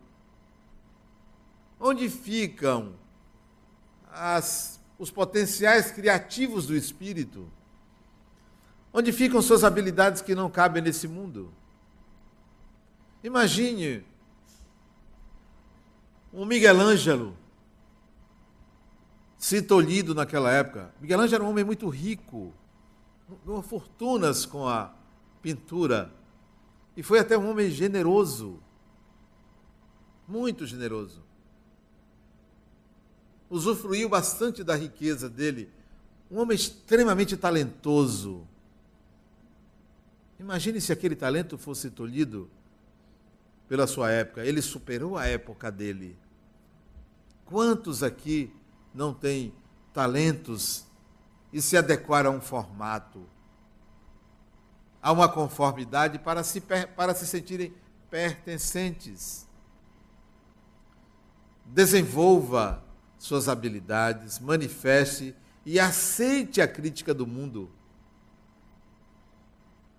Onde 1.77 2.09
ficam 2.09 2.93
as, 4.09 4.79
os 4.97 5.11
potenciais 5.11 5.91
criativos 5.91 6.67
do 6.67 6.73
espírito? 6.73 7.51
Onde 8.93 9.11
ficam 9.11 9.41
suas 9.41 9.65
habilidades 9.65 10.21
que 10.21 10.33
não 10.33 10.49
cabem 10.49 10.81
nesse 10.81 11.05
mundo? 11.05 11.53
Imagine 13.23 14.03
um 16.33 16.45
Miguel 16.45 16.79
Ângelo, 16.81 17.37
se 19.37 19.61
tolhido 19.61 20.13
naquela 20.13 20.51
época. 20.51 20.93
Miguel 20.99 21.21
Ângelo 21.21 21.35
era 21.35 21.43
um 21.43 21.49
homem 21.51 21.63
muito 21.63 21.87
rico, 21.87 22.53
ganhou 23.45 23.61
fortunas 23.61 24.45
com 24.45 24.67
a 24.67 24.93
pintura 25.41 26.11
e 26.97 27.03
foi 27.03 27.19
até 27.19 27.37
um 27.37 27.49
homem 27.49 27.69
generoso, 27.69 28.59
muito 30.27 30.65
generoso. 30.65 31.23
Usufruiu 33.49 34.09
bastante 34.09 34.63
da 34.63 34.75
riqueza 34.75 35.29
dele. 35.29 35.69
Um 36.29 36.39
homem 36.39 36.55
extremamente 36.55 37.37
talentoso. 37.37 38.47
Imagine 40.39 40.81
se 40.81 40.91
aquele 40.91 41.15
talento 41.15 41.57
fosse 41.57 41.91
tolhido 41.91 42.49
pela 43.73 43.87
sua 43.87 44.11
época. 44.11 44.45
Ele 44.45 44.61
superou 44.61 45.17
a 45.17 45.25
época 45.25 45.71
dele. 45.71 46.15
Quantos 47.43 48.03
aqui 48.03 48.55
não 48.93 49.15
têm 49.15 49.51
talentos 49.91 50.85
e 51.51 51.59
se 51.59 51.75
adequaram 51.75 52.33
a 52.33 52.35
um 52.35 52.39
formato? 52.39 53.27
a 55.01 55.11
uma 55.11 55.27
conformidade 55.27 56.17
para 56.19 56.43
se, 56.43 56.61
para 56.61 57.15
se 57.15 57.27
sentirem 57.27 57.73
pertencentes. 58.09 59.45
Desenvolva 61.65 62.81
suas 63.17 63.49
habilidades, 63.49 64.39
manifeste 64.39 65.35
e 65.65 65.77
aceite 65.77 66.61
a 66.61 66.67
crítica 66.67 67.13
do 67.13 67.27
mundo. 67.27 67.69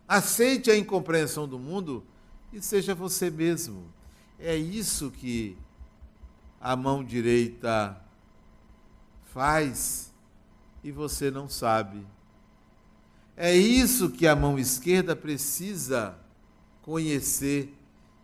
Aceite 0.08 0.70
a 0.70 0.78
incompreensão 0.78 1.46
do 1.46 1.58
mundo 1.58 2.06
e 2.54 2.62
seja 2.62 2.94
você 2.94 3.30
mesmo. 3.30 3.84
É 4.38 4.56
isso 4.56 5.10
que 5.10 5.56
a 6.60 6.76
mão 6.76 7.02
direita 7.02 8.00
faz 9.32 10.12
e 10.82 10.92
você 10.92 11.32
não 11.32 11.48
sabe. 11.48 12.06
É 13.36 13.54
isso 13.54 14.08
que 14.08 14.28
a 14.28 14.36
mão 14.36 14.56
esquerda 14.56 15.16
precisa 15.16 16.16
conhecer 16.82 17.74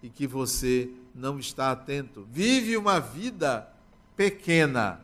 e 0.01 0.09
que 0.09 0.29
você 0.29 0.89
não 1.13 1.41
está 1.41 1.73
atento. 1.73 2.25
Vive 2.31 2.77
uma 2.77 3.01
vida 3.01 3.69
pequena, 4.17 5.01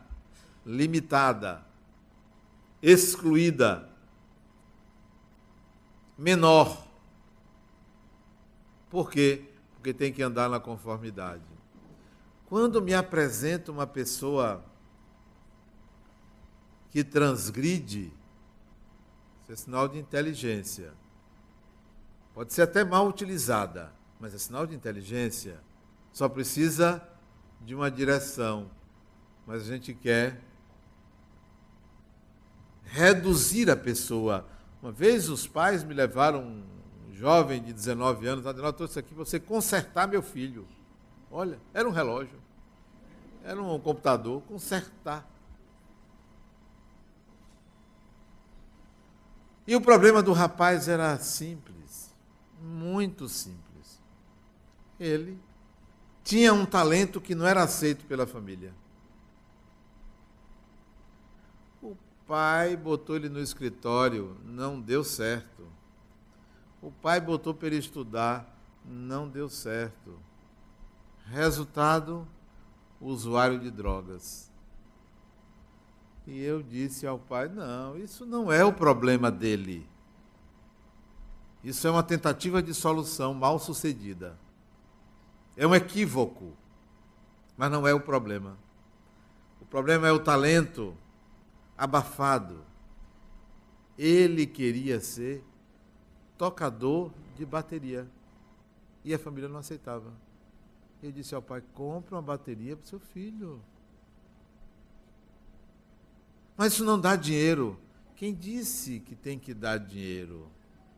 limitada, 0.65 1.61
excluída, 2.81 3.89
menor. 6.17 6.86
Por 8.97 9.11
quê? 9.11 9.43
Porque 9.75 9.93
tem 9.93 10.11
que 10.11 10.23
andar 10.23 10.49
na 10.49 10.59
conformidade. 10.59 11.43
Quando 12.47 12.81
me 12.81 12.95
apresenta 12.95 13.71
uma 13.71 13.85
pessoa 13.85 14.65
que 16.89 17.03
transgride 17.03 18.11
isso 19.43 19.51
é 19.51 19.55
sinal 19.55 19.87
de 19.87 19.99
inteligência. 19.99 20.95
Pode 22.33 22.51
ser 22.53 22.63
até 22.63 22.83
mal 22.83 23.07
utilizada, 23.07 23.93
mas 24.19 24.33
é 24.33 24.39
sinal 24.39 24.65
de 24.65 24.73
inteligência. 24.73 25.61
Só 26.11 26.27
precisa 26.27 27.07
de 27.61 27.75
uma 27.75 27.91
direção. 27.91 28.67
Mas 29.45 29.61
a 29.61 29.65
gente 29.65 29.93
quer 29.93 30.41
reduzir 32.83 33.69
a 33.69 33.77
pessoa. 33.77 34.43
Uma 34.81 34.91
vez 34.91 35.29
os 35.29 35.45
pais 35.45 35.83
me 35.83 35.93
levaram 35.93 36.76
jovem 37.17 37.61
de 37.61 37.73
19 37.73 38.27
anos, 38.27 38.45
eu 38.45 38.73
trouxe 38.73 38.99
aqui 38.99 39.13
para 39.13 39.25
você 39.25 39.39
consertar 39.39 40.07
meu 40.07 40.21
filho. 40.21 40.67
Olha, 41.31 41.59
era 41.73 41.87
um 41.87 41.91
relógio, 41.91 42.39
era 43.43 43.61
um 43.61 43.79
computador, 43.79 44.41
consertar. 44.43 45.27
E 49.65 49.75
o 49.75 49.81
problema 49.81 50.21
do 50.21 50.31
rapaz 50.31 50.87
era 50.87 51.17
simples, 51.17 52.13
muito 52.61 53.27
simples. 53.27 53.99
Ele 54.99 55.37
tinha 56.23 56.53
um 56.53 56.65
talento 56.65 57.19
que 57.19 57.33
não 57.33 57.47
era 57.47 57.63
aceito 57.63 58.05
pela 58.05 58.27
família. 58.27 58.73
O 61.81 61.97
pai 62.27 62.77
botou 62.77 63.15
ele 63.15 63.27
no 63.27 63.39
escritório, 63.39 64.37
não 64.45 64.79
deu 64.79 65.03
certo. 65.03 65.56
O 66.81 66.91
pai 66.91 67.19
botou 67.19 67.53
para 67.53 67.67
ele 67.67 67.77
estudar, 67.77 68.55
não 68.85 69.27
deu 69.27 69.49
certo. 69.49 70.19
Resultado: 71.25 72.27
usuário 73.01 73.59
de 73.59 73.69
drogas. 73.69 74.51
E 76.25 76.41
eu 76.41 76.61
disse 76.61 77.07
ao 77.07 77.17
pai: 77.17 77.47
não, 77.47 77.97
isso 77.97 78.25
não 78.25 78.51
é 78.51 78.63
o 78.63 78.73
problema 78.73 79.31
dele. 79.31 79.87
Isso 81.63 81.87
é 81.87 81.91
uma 81.91 82.03
tentativa 82.03 82.61
de 82.61 82.73
solução 82.73 83.33
mal 83.33 83.57
sucedida. 83.59 84.37
É 85.55 85.65
um 85.65 85.73
equívoco, 85.73 86.53
mas 87.57 87.71
não 87.71 87.87
é 87.87 87.93
o 87.93 87.99
problema. 87.99 88.57
O 89.59 89.65
problema 89.65 90.07
é 90.07 90.11
o 90.11 90.19
talento 90.19 90.95
abafado. 91.77 92.63
Ele 93.97 94.45
queria 94.45 94.99
ser 94.99 95.43
tocador 96.37 97.11
de 97.35 97.45
bateria 97.45 98.07
e 99.03 99.13
a 99.13 99.19
família 99.19 99.49
não 99.49 99.59
aceitava. 99.59 100.11
Eu 101.01 101.11
disse 101.11 101.33
ao 101.35 101.41
pai: 101.41 101.63
compre 101.73 102.13
uma 102.13 102.21
bateria 102.21 102.75
para 102.75 102.83
o 102.83 102.87
seu 102.87 102.99
filho. 102.99 103.61
Mas 106.55 106.73
isso 106.73 106.83
não 106.83 106.99
dá 106.99 107.15
dinheiro. 107.15 107.79
Quem 108.15 108.33
disse 108.33 108.99
que 108.99 109.15
tem 109.15 109.37
que 109.37 109.53
dar 109.53 109.77
dinheiro? 109.77 110.49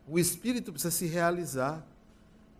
O 0.08 0.18
espírito 0.18 0.72
precisa 0.72 0.92
se 0.92 1.06
realizar. 1.06 1.86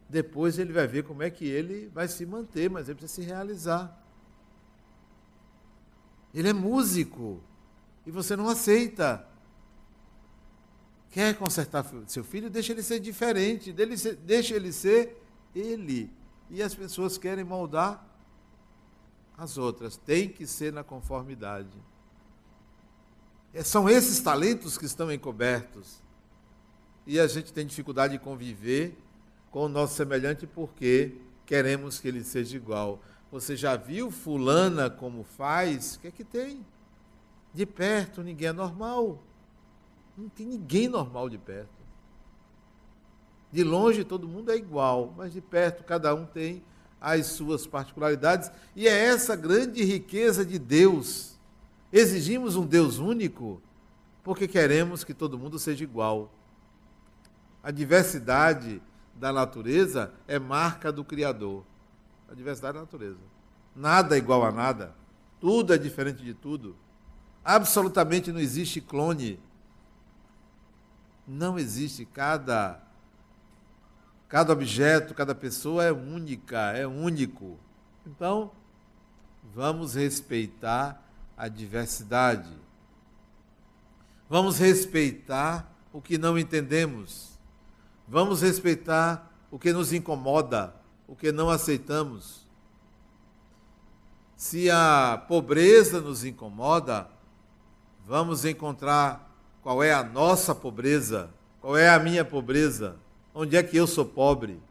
Depois 0.10 0.60
ele 0.60 0.74
vai 0.74 0.86
ver 0.86 1.04
como 1.04 1.24
é 1.24 1.30
que 1.30 1.46
ele 1.46 1.88
vai 1.94 2.08
se 2.08 2.26
manter, 2.26 2.70
mas 2.70 2.90
ele 2.90 2.98
precisa 2.98 3.22
se 3.22 3.28
realizar. 3.28 3.96
Ele 6.34 6.50
é 6.50 6.54
músico 6.54 7.42
e 8.06 8.12
você 8.12 8.36
não 8.36 8.50
aceita. 8.50 9.26
Quer 11.12 11.36
consertar 11.36 11.86
seu 12.08 12.24
filho? 12.24 12.50
Deixa 12.50 12.72
ele 12.72 12.84
ser 12.84 13.00
diferente, 13.00 13.74
deixa 13.74 14.56
ele 14.56 14.72
ser 14.72 15.22
ele. 15.56 16.12
E 16.50 16.62
as 16.62 16.76
pessoas 16.76 17.18
querem 17.18 17.44
moldar 17.44 18.06
as 19.38 19.58
outras. 19.58 19.98
Tem 19.98 20.30
que 20.30 20.46
ser 20.46 20.72
na 20.72 20.84
conformidade. 20.84 21.78
É, 23.54 23.64
são 23.64 23.90
esses 23.90 24.20
talentos 24.20 24.78
que 24.78 24.86
estão 24.86 25.12
encobertos. 25.12 26.02
E 27.08 27.20
a 27.20 27.26
gente 27.26 27.52
tem 27.52 27.66
dificuldade 27.66 28.14
de 28.14 28.24
conviver 28.24 28.96
com 29.50 29.66
o 29.66 29.70
nosso 29.70 29.96
semelhante 29.96 30.46
porque 30.46 31.16
queremos 31.46 32.00
que 32.00 32.08
ele 32.08 32.24
seja 32.24 32.56
igual. 32.56 33.02
Você 33.32 33.56
já 33.56 33.76
viu 33.76 34.12
fulana 34.12 34.90
como 34.90 35.24
faz? 35.24 35.96
O 35.96 36.00
que 36.02 36.08
é 36.08 36.12
que 36.12 36.24
tem? 36.24 36.64
De 37.52 37.66
perto 37.66 38.22
ninguém 38.22 38.50
é 38.50 38.54
normal. 38.54 39.24
Não 40.20 40.28
tem 40.28 40.46
ninguém 40.46 40.90
normal 40.90 41.30
de 41.30 41.38
perto. 41.38 41.80
De 43.52 43.64
longe 43.64 44.04
todo 44.04 44.28
mundo 44.28 44.52
é 44.52 44.58
igual, 44.58 45.14
mas 45.16 45.32
de 45.32 45.40
perto 45.40 45.84
cada 45.86 46.14
um 46.14 46.26
tem 46.26 46.62
as 47.00 47.28
suas 47.28 47.66
particularidades. 47.66 48.52
E 48.76 48.86
é 48.86 49.06
essa 49.06 49.36
grande 49.36 49.82
riqueza 49.84 50.46
de 50.46 50.60
Deus. 50.60 51.40
Exigimos 51.92 52.58
um 52.58 52.66
Deus 52.66 52.98
único 53.00 53.62
porque 54.24 54.46
queremos 54.46 55.06
que 55.06 55.14
todo 55.14 55.40
mundo 55.40 55.58
seja 55.58 55.84
igual. 55.84 56.30
A 57.64 57.72
diversidade 57.72 58.82
da 59.16 59.32
natureza 59.32 60.14
é 60.28 60.38
marca 60.38 60.92
do 60.92 61.06
Criador. 61.06 61.64
A 62.30 62.36
diversidade 62.36 62.74
da 62.74 62.82
natureza. 62.82 63.18
Nada 63.74 64.16
é 64.16 64.18
igual 64.20 64.44
a 64.44 64.52
nada. 64.52 64.94
Tudo 65.40 65.74
é 65.74 65.78
diferente 65.78 66.22
de 66.22 66.34
tudo. 66.34 66.76
Absolutamente 67.44 68.32
não 68.32 68.40
existe 68.40 68.82
clone. 68.82 69.40
Não 71.30 71.60
existe. 71.60 72.06
Cada, 72.06 72.82
cada 74.28 74.52
objeto, 74.52 75.14
cada 75.14 75.36
pessoa 75.36 75.84
é 75.84 75.92
única, 75.92 76.72
é 76.72 76.88
único. 76.88 77.60
Então, 78.04 78.52
vamos 79.54 79.94
respeitar 79.94 81.06
a 81.38 81.48
diversidade. 81.48 82.52
Vamos 84.28 84.58
respeitar 84.58 85.72
o 85.94 86.02
que 86.02 86.18
não 86.18 86.38
entendemos. 86.38 87.38
Vamos 88.08 88.42
respeitar 88.42 89.32
o 89.52 89.60
que 89.60 89.72
nos 89.72 89.94
incomoda, 89.94 90.74
o 91.08 91.16
que 91.16 91.32
não 91.32 91.48
aceitamos. 91.52 92.48
Se 94.36 94.68
a 94.72 95.24
pobreza 95.28 96.02
nos 96.02 96.24
incomoda, 96.24 97.08
vamos 98.04 98.46
encontrar 98.46 99.29
qual 99.62 99.84
é 99.84 99.94
a 99.94 100.04
nossa 100.04 100.56
pobreza, 100.56 101.30
qual 101.62 101.78
é 101.78 101.90
a 101.90 102.00
minha 102.00 102.24
pobreza, 102.24 102.96
onde 103.34 103.56
é 103.58 103.64
que 103.64 103.78
eu 103.78 103.86
sou 103.86 104.06
pobre. 104.06 104.62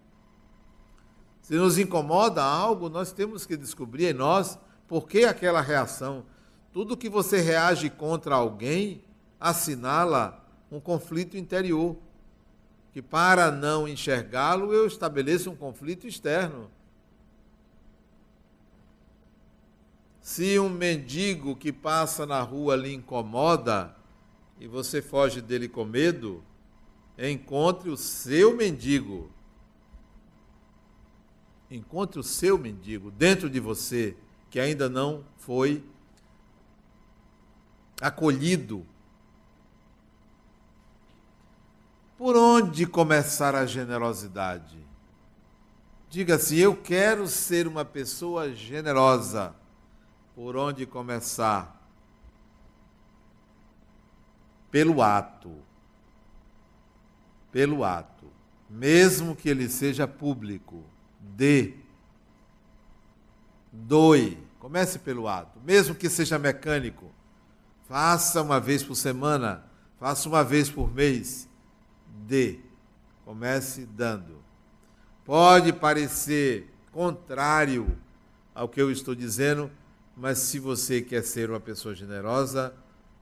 Se 1.43 1.55
nos 1.55 1.79
incomoda 1.79 2.43
algo, 2.43 2.89
nós 2.89 3.13
temos 3.13 3.47
que 3.47 3.57
descobrir 3.57 4.09
em 4.09 4.13
nós 4.13 4.59
por 4.87 5.09
que 5.09 5.25
aquela 5.25 5.61
reação. 5.61 6.25
Tudo 6.73 6.97
que 6.97 7.09
você 7.09 7.41
reage 7.41 7.89
contra 7.89 8.35
alguém 8.35 9.03
assinala 9.41 10.45
um 10.71 10.81
conflito 10.81 11.37
interior, 11.37 11.97
que 12.93 13.01
para 13.01 13.51
não 13.51 13.89
enxergá-lo 13.89 14.73
eu 14.73 14.87
estabeleço 14.87 15.51
um 15.51 15.57
conflito 15.57 16.07
externo. 16.07 16.71
Se 20.21 20.59
um 20.59 20.69
mendigo 20.69 21.57
que 21.57 21.73
passa 21.73 22.27
na 22.27 22.43
rua 22.43 22.77
lhe 22.77 22.93
incomoda 22.93 23.97
e 24.61 24.67
você 24.67 25.01
foge 25.01 25.41
dele 25.41 25.69
com 25.69 25.85
medo, 25.85 26.43
encontre 27.19 27.91
o 27.91 27.97
seu 27.97 28.57
mendigo. 28.57 29.31
Encontre 31.71 32.19
o 32.19 32.23
seu 32.23 32.59
mendigo 32.59 33.11
dentro 33.11 33.49
de 33.49 33.61
você 33.61 34.17
que 34.51 34.59
ainda 34.59 34.89
não 34.89 35.25
foi 35.37 35.85
acolhido. 38.01 38.87
Por 42.17 42.37
onde 42.37 42.87
começar 42.87 43.55
a 43.55 43.67
generosidade? 43.67 44.79
Diga 46.09 46.37
assim: 46.37 46.57
eu 46.57 46.75
quero 46.75 47.29
ser 47.29 47.67
uma 47.67 47.85
pessoa 47.85 48.53
generosa 48.53 49.55
por 50.35 50.57
onde 50.57 50.87
começar? 50.87 51.78
Pelo 54.71 55.03
ato. 55.03 55.57
Pelo 57.51 57.85
ato. 57.85 58.27
Mesmo 58.69 59.35
que 59.35 59.49
ele 59.49 59.69
seja 59.69 60.07
público. 60.07 60.85
Dê. 61.21 61.75
Doe. 63.73 64.39
Comece 64.59 64.99
pelo 64.99 65.29
ato. 65.29 65.59
Mesmo 65.65 65.95
que 65.95 66.09
seja 66.11 66.39
mecânico. 66.39 67.11
Faça 67.89 68.43
uma 68.43 68.61
vez 68.61 68.83
por 68.83 68.95
semana. 68.95 69.65
Faça 69.99 70.29
uma 70.29 70.45
vez 70.45 70.69
por 70.69 70.93
mês. 70.93 71.49
Dê. 72.27 72.61
Comece 73.25 73.87
dando. 73.87 74.39
Pode 75.25 75.73
parecer 75.73 76.73
contrário 76.93 77.99
ao 78.55 78.69
que 78.69 78.81
eu 78.81 78.91
estou 78.91 79.15
dizendo, 79.15 79.71
mas 80.17 80.39
se 80.39 80.59
você 80.59 81.01
quer 81.01 81.23
ser 81.23 81.49
uma 81.49 81.61
pessoa 81.61 81.95
generosa, 81.95 82.75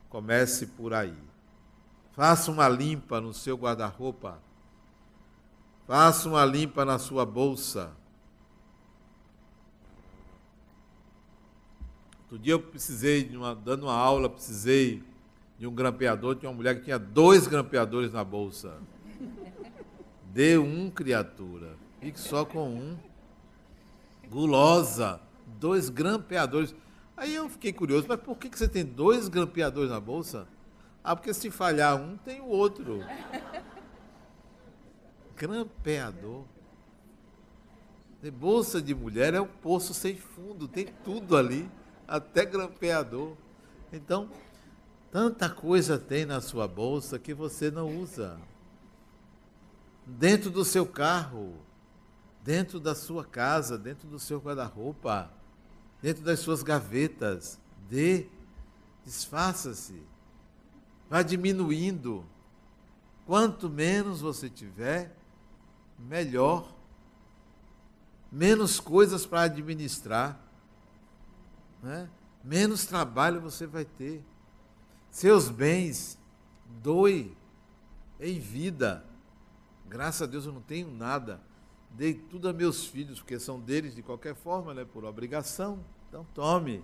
comece 0.09 0.65
por 0.65 0.93
aí. 0.93 1.26
Faça 2.17 2.49
uma 2.49 2.67
limpa 2.67 3.21
no 3.21 3.31
seu 3.31 3.55
guarda-roupa. 3.55 4.39
Faça 5.85 6.27
uma 6.27 6.43
limpa 6.43 6.83
na 6.83 6.97
sua 6.97 7.23
bolsa. 7.23 7.91
Outro 12.21 12.39
dia 12.39 12.53
eu 12.53 12.59
precisei, 12.59 13.23
de 13.23 13.37
uma, 13.37 13.53
dando 13.53 13.83
uma 13.83 13.93
aula, 13.93 14.27
precisei 14.27 15.03
de 15.59 15.67
um 15.67 15.71
grampeador. 15.71 16.35
Tinha 16.35 16.49
uma 16.49 16.55
mulher 16.55 16.79
que 16.79 16.85
tinha 16.85 16.97
dois 16.97 17.45
grampeadores 17.45 18.11
na 18.11 18.23
bolsa. 18.23 18.79
Dê 20.33 20.57
um, 20.57 20.89
criatura. 20.89 21.77
Fique 22.01 22.19
só 22.19 22.43
com 22.43 22.67
um. 22.67 22.97
Gulosa. 24.27 25.21
Dois 25.45 25.87
grampeadores. 25.87 26.73
Aí 27.15 27.35
eu 27.35 27.47
fiquei 27.47 27.71
curioso, 27.71 28.07
mas 28.09 28.19
por 28.19 28.35
que 28.39 28.49
você 28.49 28.67
tem 28.67 28.83
dois 28.83 29.27
grampeadores 29.27 29.91
na 29.91 29.99
bolsa? 29.99 30.47
Ah, 31.09 31.15
porque 31.15 31.33
se 31.33 31.49
falhar 31.49 31.95
um, 31.95 32.17
tem 32.17 32.41
o 32.41 32.47
outro. 32.47 32.99
Grampeador. 35.37 36.43
Bolsa 38.33 38.81
de 38.81 38.93
mulher 38.93 39.33
é 39.33 39.39
um 39.39 39.47
poço 39.47 39.93
sem 39.93 40.17
fundo, 40.17 40.67
tem 40.67 40.87
tudo 41.05 41.37
ali, 41.37 41.71
até 42.05 42.43
grampeador. 42.43 43.37
Então, 43.93 44.29
tanta 45.09 45.49
coisa 45.49 45.97
tem 45.97 46.25
na 46.25 46.41
sua 46.41 46.67
bolsa 46.67 47.17
que 47.17 47.33
você 47.33 47.71
não 47.71 47.87
usa. 48.01 48.37
Dentro 50.05 50.49
do 50.49 50.65
seu 50.65 50.85
carro, 50.85 51.53
dentro 52.43 52.81
da 52.81 52.93
sua 52.93 53.23
casa, 53.23 53.77
dentro 53.77 54.09
do 54.09 54.19
seu 54.19 54.39
guarda-roupa 54.39 55.31
dentro 56.01 56.23
das 56.23 56.39
suas 56.39 56.63
gavetas. 56.63 57.59
Dê, 57.89 58.27
desfaça-se, 59.05 60.01
vá 61.09 61.21
diminuindo. 61.21 62.25
Quanto 63.25 63.69
menos 63.69 64.21
você 64.21 64.49
tiver, 64.49 65.15
melhor. 65.97 66.73
Menos 68.31 68.79
coisas 68.79 69.25
para 69.25 69.43
administrar, 69.43 70.37
né? 71.81 72.09
menos 72.43 72.85
trabalho 72.85 73.39
você 73.39 73.65
vai 73.65 73.85
ter. 73.85 74.23
Seus 75.09 75.49
bens, 75.49 76.17
doe 76.81 77.35
em 78.19 78.39
vida. 78.39 79.05
Graças 79.87 80.23
a 80.23 80.25
Deus 80.25 80.45
eu 80.45 80.51
não 80.51 80.61
tenho 80.61 80.91
nada 80.91 81.41
dei 81.97 82.13
tudo 82.13 82.47
a 82.47 82.53
meus 82.53 82.85
filhos, 82.85 83.19
porque 83.19 83.39
são 83.39 83.59
deles 83.59 83.95
de 83.95 84.03
qualquer 84.03 84.35
forma, 84.35 84.73
né, 84.73 84.85
por 84.85 85.03
obrigação. 85.03 85.83
Então 86.07 86.25
tome, 86.33 86.83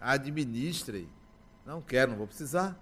administre. 0.00 1.08
Não 1.66 1.80
quero, 1.80 2.12
não 2.12 2.18
vou 2.18 2.26
precisar. 2.26 2.78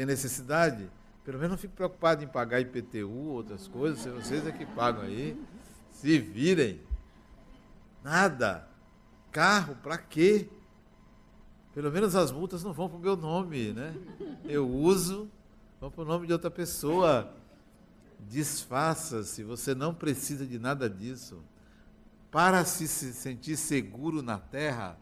Tem 0.00 0.06
necessidade? 0.06 0.90
Pelo 1.22 1.36
menos 1.36 1.50
não 1.50 1.58
fico 1.58 1.74
preocupado 1.74 2.24
em 2.24 2.26
pagar 2.26 2.58
IPTU, 2.58 3.10
outras 3.10 3.68
coisas, 3.68 4.02
vocês 4.02 4.46
é 4.46 4.50
que 4.50 4.64
pagam 4.64 5.02
aí. 5.02 5.38
Se 5.90 6.18
virem. 6.18 6.80
Nada. 8.02 8.66
Carro, 9.30 9.76
para 9.82 9.98
quê? 9.98 10.48
Pelo 11.74 11.92
menos 11.92 12.16
as 12.16 12.32
multas 12.32 12.64
não 12.64 12.72
vão 12.72 12.88
para 12.88 12.96
o 12.96 13.00
meu 13.02 13.14
nome, 13.14 13.74
né? 13.74 13.94
Eu 14.46 14.66
uso, 14.66 15.30
vão 15.78 15.90
para 15.90 16.00
o 16.00 16.06
nome 16.06 16.26
de 16.26 16.32
outra 16.32 16.50
pessoa. 16.50 17.30
Desfaça-se, 18.20 19.44
você 19.44 19.74
não 19.74 19.92
precisa 19.92 20.46
de 20.46 20.58
nada 20.58 20.88
disso. 20.88 21.44
Para 22.30 22.64
se 22.64 22.88
sentir 22.88 23.58
seguro 23.58 24.22
na 24.22 24.38
terra, 24.38 24.98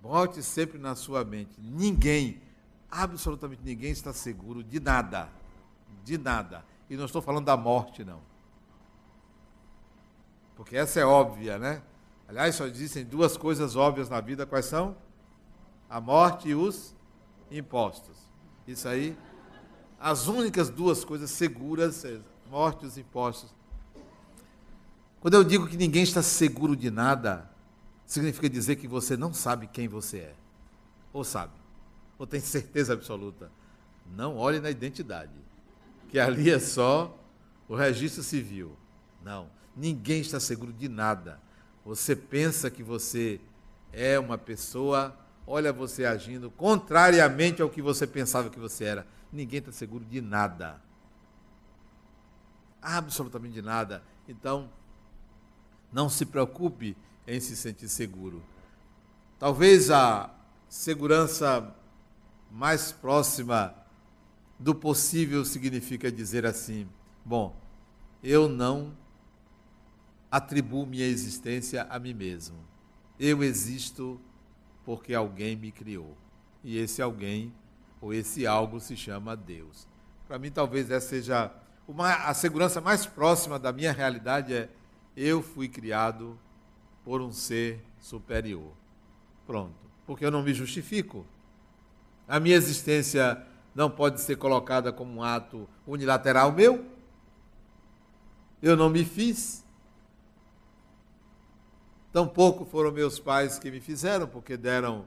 bote 0.00 0.44
sempre 0.44 0.78
na 0.78 0.94
sua 0.94 1.24
mente: 1.24 1.60
ninguém 1.60 2.46
Absolutamente 2.90 3.62
ninguém 3.64 3.90
está 3.90 4.12
seguro 4.12 4.62
de 4.62 4.80
nada. 4.80 5.28
De 6.04 6.16
nada. 6.16 6.64
E 6.88 6.96
não 6.96 7.04
estou 7.04 7.20
falando 7.20 7.44
da 7.44 7.56
morte, 7.56 8.04
não. 8.04 8.20
Porque 10.56 10.76
essa 10.76 10.98
é 10.98 11.04
óbvia, 11.04 11.58
né? 11.58 11.82
Aliás, 12.26 12.54
só 12.54 12.66
existem 12.66 13.04
duas 13.04 13.36
coisas 13.36 13.76
óbvias 13.76 14.08
na 14.08 14.20
vida, 14.20 14.44
quais 14.44 14.66
são? 14.66 14.96
A 15.88 16.00
morte 16.00 16.48
e 16.48 16.54
os 16.54 16.94
impostos. 17.50 18.16
Isso 18.66 18.88
aí, 18.88 19.16
as 19.98 20.26
únicas 20.26 20.68
duas 20.68 21.04
coisas 21.04 21.30
seguras, 21.30 22.04
é 22.04 22.20
morte 22.50 22.84
e 22.84 22.86
os 22.86 22.98
impostos. 22.98 23.54
Quando 25.20 25.34
eu 25.34 25.44
digo 25.44 25.66
que 25.66 25.76
ninguém 25.76 26.02
está 26.02 26.22
seguro 26.22 26.76
de 26.76 26.90
nada, 26.90 27.50
significa 28.04 28.48
dizer 28.48 28.76
que 28.76 28.86
você 28.86 29.16
não 29.16 29.32
sabe 29.32 29.66
quem 29.66 29.88
você 29.88 30.18
é. 30.18 30.34
Ou 31.12 31.24
sabe? 31.24 31.52
Ou 32.18 32.26
tem 32.26 32.40
certeza 32.40 32.92
absoluta? 32.92 33.50
Não 34.06 34.36
olhe 34.36 34.60
na 34.60 34.70
identidade, 34.70 35.32
que 36.08 36.18
ali 36.18 36.50
é 36.50 36.58
só 36.58 37.16
o 37.68 37.76
registro 37.76 38.22
civil. 38.22 38.76
Não, 39.22 39.48
ninguém 39.76 40.20
está 40.20 40.40
seguro 40.40 40.72
de 40.72 40.88
nada. 40.88 41.40
Você 41.84 42.16
pensa 42.16 42.70
que 42.70 42.82
você 42.82 43.40
é 43.92 44.18
uma 44.18 44.36
pessoa, 44.36 45.16
olha 45.46 45.72
você 45.72 46.04
agindo 46.04 46.50
contrariamente 46.50 47.62
ao 47.62 47.70
que 47.70 47.80
você 47.80 48.06
pensava 48.06 48.50
que 48.50 48.58
você 48.58 48.84
era. 48.84 49.06
Ninguém 49.32 49.58
está 49.58 49.72
seguro 49.72 50.04
de 50.04 50.20
nada. 50.20 50.82
Absolutamente 52.80 53.54
de 53.54 53.62
nada. 53.62 54.02
Então, 54.26 54.70
não 55.92 56.08
se 56.08 56.26
preocupe 56.26 56.96
em 57.26 57.40
se 57.40 57.56
sentir 57.56 57.88
seguro. 57.88 58.42
Talvez 59.38 59.90
a 59.90 60.30
segurança 60.68 61.74
mais 62.50 62.92
próxima 62.92 63.74
do 64.58 64.74
possível 64.74 65.44
significa 65.44 66.10
dizer 66.10 66.44
assim: 66.44 66.88
bom, 67.24 67.56
eu 68.22 68.48
não 68.48 68.96
atribuo 70.30 70.86
minha 70.86 71.06
existência 71.06 71.86
a 71.88 71.98
mim 71.98 72.14
mesmo. 72.14 72.58
Eu 73.18 73.42
existo 73.42 74.20
porque 74.84 75.14
alguém 75.14 75.56
me 75.56 75.72
criou. 75.72 76.16
E 76.62 76.78
esse 76.78 77.00
alguém, 77.00 77.52
ou 78.00 78.12
esse 78.12 78.46
algo, 78.46 78.80
se 78.80 78.96
chama 78.96 79.36
Deus. 79.36 79.86
Para 80.26 80.38
mim, 80.38 80.50
talvez 80.50 80.90
essa 80.90 81.08
seja 81.08 81.52
uma, 81.86 82.12
a 82.14 82.34
segurança 82.34 82.80
mais 82.80 83.06
próxima 83.06 83.58
da 83.58 83.72
minha 83.72 83.92
realidade 83.92 84.52
é 84.52 84.68
eu 85.16 85.42
fui 85.42 85.68
criado 85.68 86.38
por 87.02 87.20
um 87.20 87.32
ser 87.32 87.82
superior. 87.98 88.72
Pronto. 89.46 89.74
Porque 90.06 90.24
eu 90.24 90.30
não 90.30 90.42
me 90.42 90.52
justifico. 90.52 91.26
A 92.28 92.38
minha 92.38 92.56
existência 92.56 93.42
não 93.74 93.90
pode 93.90 94.20
ser 94.20 94.36
colocada 94.36 94.92
como 94.92 95.20
um 95.20 95.22
ato 95.22 95.66
unilateral 95.86 96.52
meu. 96.52 96.84
Eu 98.60 98.76
não 98.76 98.90
me 98.90 99.04
fiz. 99.04 99.64
Tampouco 102.12 102.66
foram 102.66 102.92
meus 102.92 103.18
pais 103.18 103.58
que 103.58 103.70
me 103.70 103.80
fizeram, 103.80 104.26
porque 104.26 104.56
deram 104.56 105.06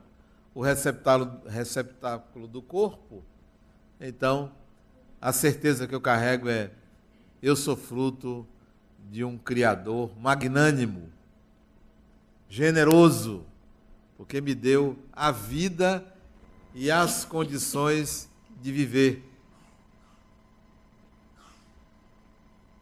o 0.56 0.62
receptáculo, 0.62 2.48
do 2.48 2.62
corpo. 2.62 3.24
Então, 4.00 4.52
a 5.22 5.32
certeza 5.32 5.88
que 5.88 5.94
eu 5.94 6.02
carrego 6.02 6.50
é: 6.50 6.72
eu 7.42 7.56
sou 7.56 7.76
fruto 7.76 8.48
de 9.10 9.24
um 9.24 9.38
Criador 9.38 10.18
magnânimo, 10.20 11.10
generoso, 12.48 13.46
porque 14.18 14.40
me 14.40 14.56
deu 14.56 14.98
a 15.12 15.32
vida 15.32 16.06
e 16.74 16.90
as 16.90 17.26
condições 17.26 18.30
de 18.62 18.72
viver. 18.72 19.28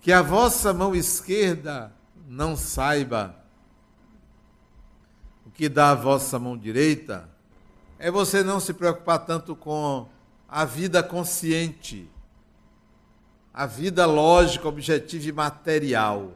Que 0.01 0.11
a 0.11 0.21
vossa 0.21 0.73
mão 0.73 0.95
esquerda 0.95 1.93
não 2.27 2.55
saiba 2.55 3.35
o 5.45 5.51
que 5.51 5.67
dá 5.67 5.91
a 5.91 5.95
vossa 5.95 6.37
mão 6.39 6.57
direita, 6.57 7.29
é 7.97 8.09
você 8.09 8.43
não 8.43 8.59
se 8.59 8.73
preocupar 8.73 9.19
tanto 9.25 9.55
com 9.55 10.07
a 10.47 10.63
vida 10.63 11.03
consciente 11.03 12.09
a 13.59 13.65
vida 13.65 14.05
lógica, 14.05 14.69
objetiva 14.69 15.27
e 15.27 15.31
material. 15.33 16.31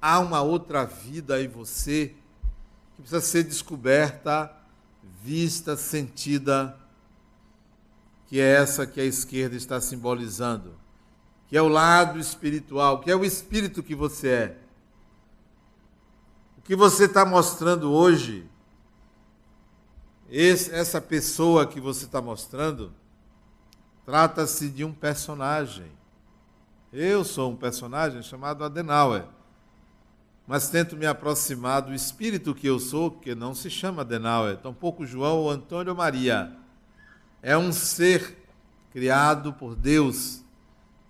Há 0.00 0.20
uma 0.20 0.42
outra 0.42 0.84
vida 0.84 1.42
em 1.42 1.48
você 1.48 2.14
que 2.94 3.02
precisa 3.02 3.20
ser 3.20 3.42
descoberta, 3.42 4.48
vista, 5.22 5.76
sentida, 5.76 6.76
que 8.32 8.40
é 8.40 8.54
essa 8.54 8.86
que 8.86 8.98
a 8.98 9.04
esquerda 9.04 9.54
está 9.54 9.78
simbolizando, 9.78 10.74
que 11.48 11.54
é 11.54 11.60
o 11.60 11.68
lado 11.68 12.18
espiritual, 12.18 13.00
que 13.00 13.10
é 13.10 13.14
o 13.14 13.26
espírito 13.26 13.82
que 13.82 13.94
você 13.94 14.28
é. 14.28 14.58
O 16.56 16.62
que 16.62 16.74
você 16.74 17.04
está 17.04 17.26
mostrando 17.26 17.92
hoje, 17.92 18.48
esse, 20.30 20.74
essa 20.74 20.98
pessoa 20.98 21.66
que 21.66 21.78
você 21.78 22.06
está 22.06 22.22
mostrando, 22.22 22.90
trata-se 24.06 24.70
de 24.70 24.82
um 24.82 24.94
personagem 24.94 25.92
eu 26.90 27.24
sou 27.24 27.50
um 27.50 27.56
personagem 27.56 28.22
chamado 28.22 28.64
Adenauer, 28.64 29.26
mas 30.46 30.70
tento 30.70 30.96
me 30.96 31.04
aproximar 31.04 31.82
do 31.82 31.92
espírito 31.92 32.54
que 32.54 32.66
eu 32.66 32.78
sou, 32.78 33.10
que 33.10 33.34
não 33.34 33.54
se 33.54 33.68
chama 33.68 34.00
Adenauer, 34.00 34.56
tampouco 34.56 35.04
João 35.04 35.36
ou 35.36 35.50
Antônio 35.50 35.92
ou 35.92 35.98
Maria. 35.98 36.61
É 37.42 37.58
um 37.58 37.72
ser 37.72 38.38
criado 38.92 39.52
por 39.52 39.74
Deus. 39.74 40.42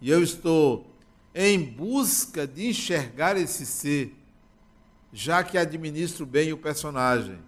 E 0.00 0.10
eu 0.10 0.22
estou 0.22 0.90
em 1.34 1.62
busca 1.62 2.46
de 2.46 2.68
enxergar 2.68 3.36
esse 3.36 3.66
ser, 3.66 4.16
já 5.12 5.44
que 5.44 5.58
administro 5.58 6.24
bem 6.24 6.52
o 6.52 6.58
personagem, 6.58 7.38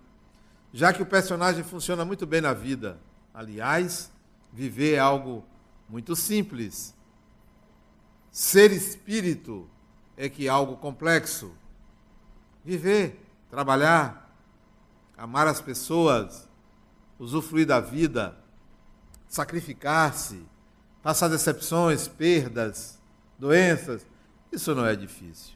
já 0.73 0.93
que 0.93 1.03
o 1.03 1.07
personagem 1.07 1.65
funciona 1.65 2.05
muito 2.05 2.27
bem 2.27 2.41
na 2.41 2.53
vida. 2.53 3.01
Aliás, 3.33 4.11
viver 4.53 4.95
é 4.95 4.99
algo 4.99 5.45
muito 5.89 6.15
simples. 6.15 6.95
Ser 8.31 8.73
espírito 8.73 9.69
é 10.17 10.29
que 10.29 10.47
é 10.47 10.51
algo 10.51 10.77
complexo. 10.77 11.55
Viver, 12.65 13.21
trabalhar, 13.51 14.35
amar 15.17 15.47
as 15.47 15.61
pessoas, 15.61 16.49
usufruir 17.19 17.67
da 17.67 17.81
vida, 17.81 18.44
sacrificar-se, 19.35 20.47
passar 21.03 21.27
decepções, 21.27 22.07
perdas, 22.07 23.01
doenças, 23.37 24.07
isso 24.53 24.73
não 24.77 24.87
é 24.87 24.95
difícil. 24.95 25.55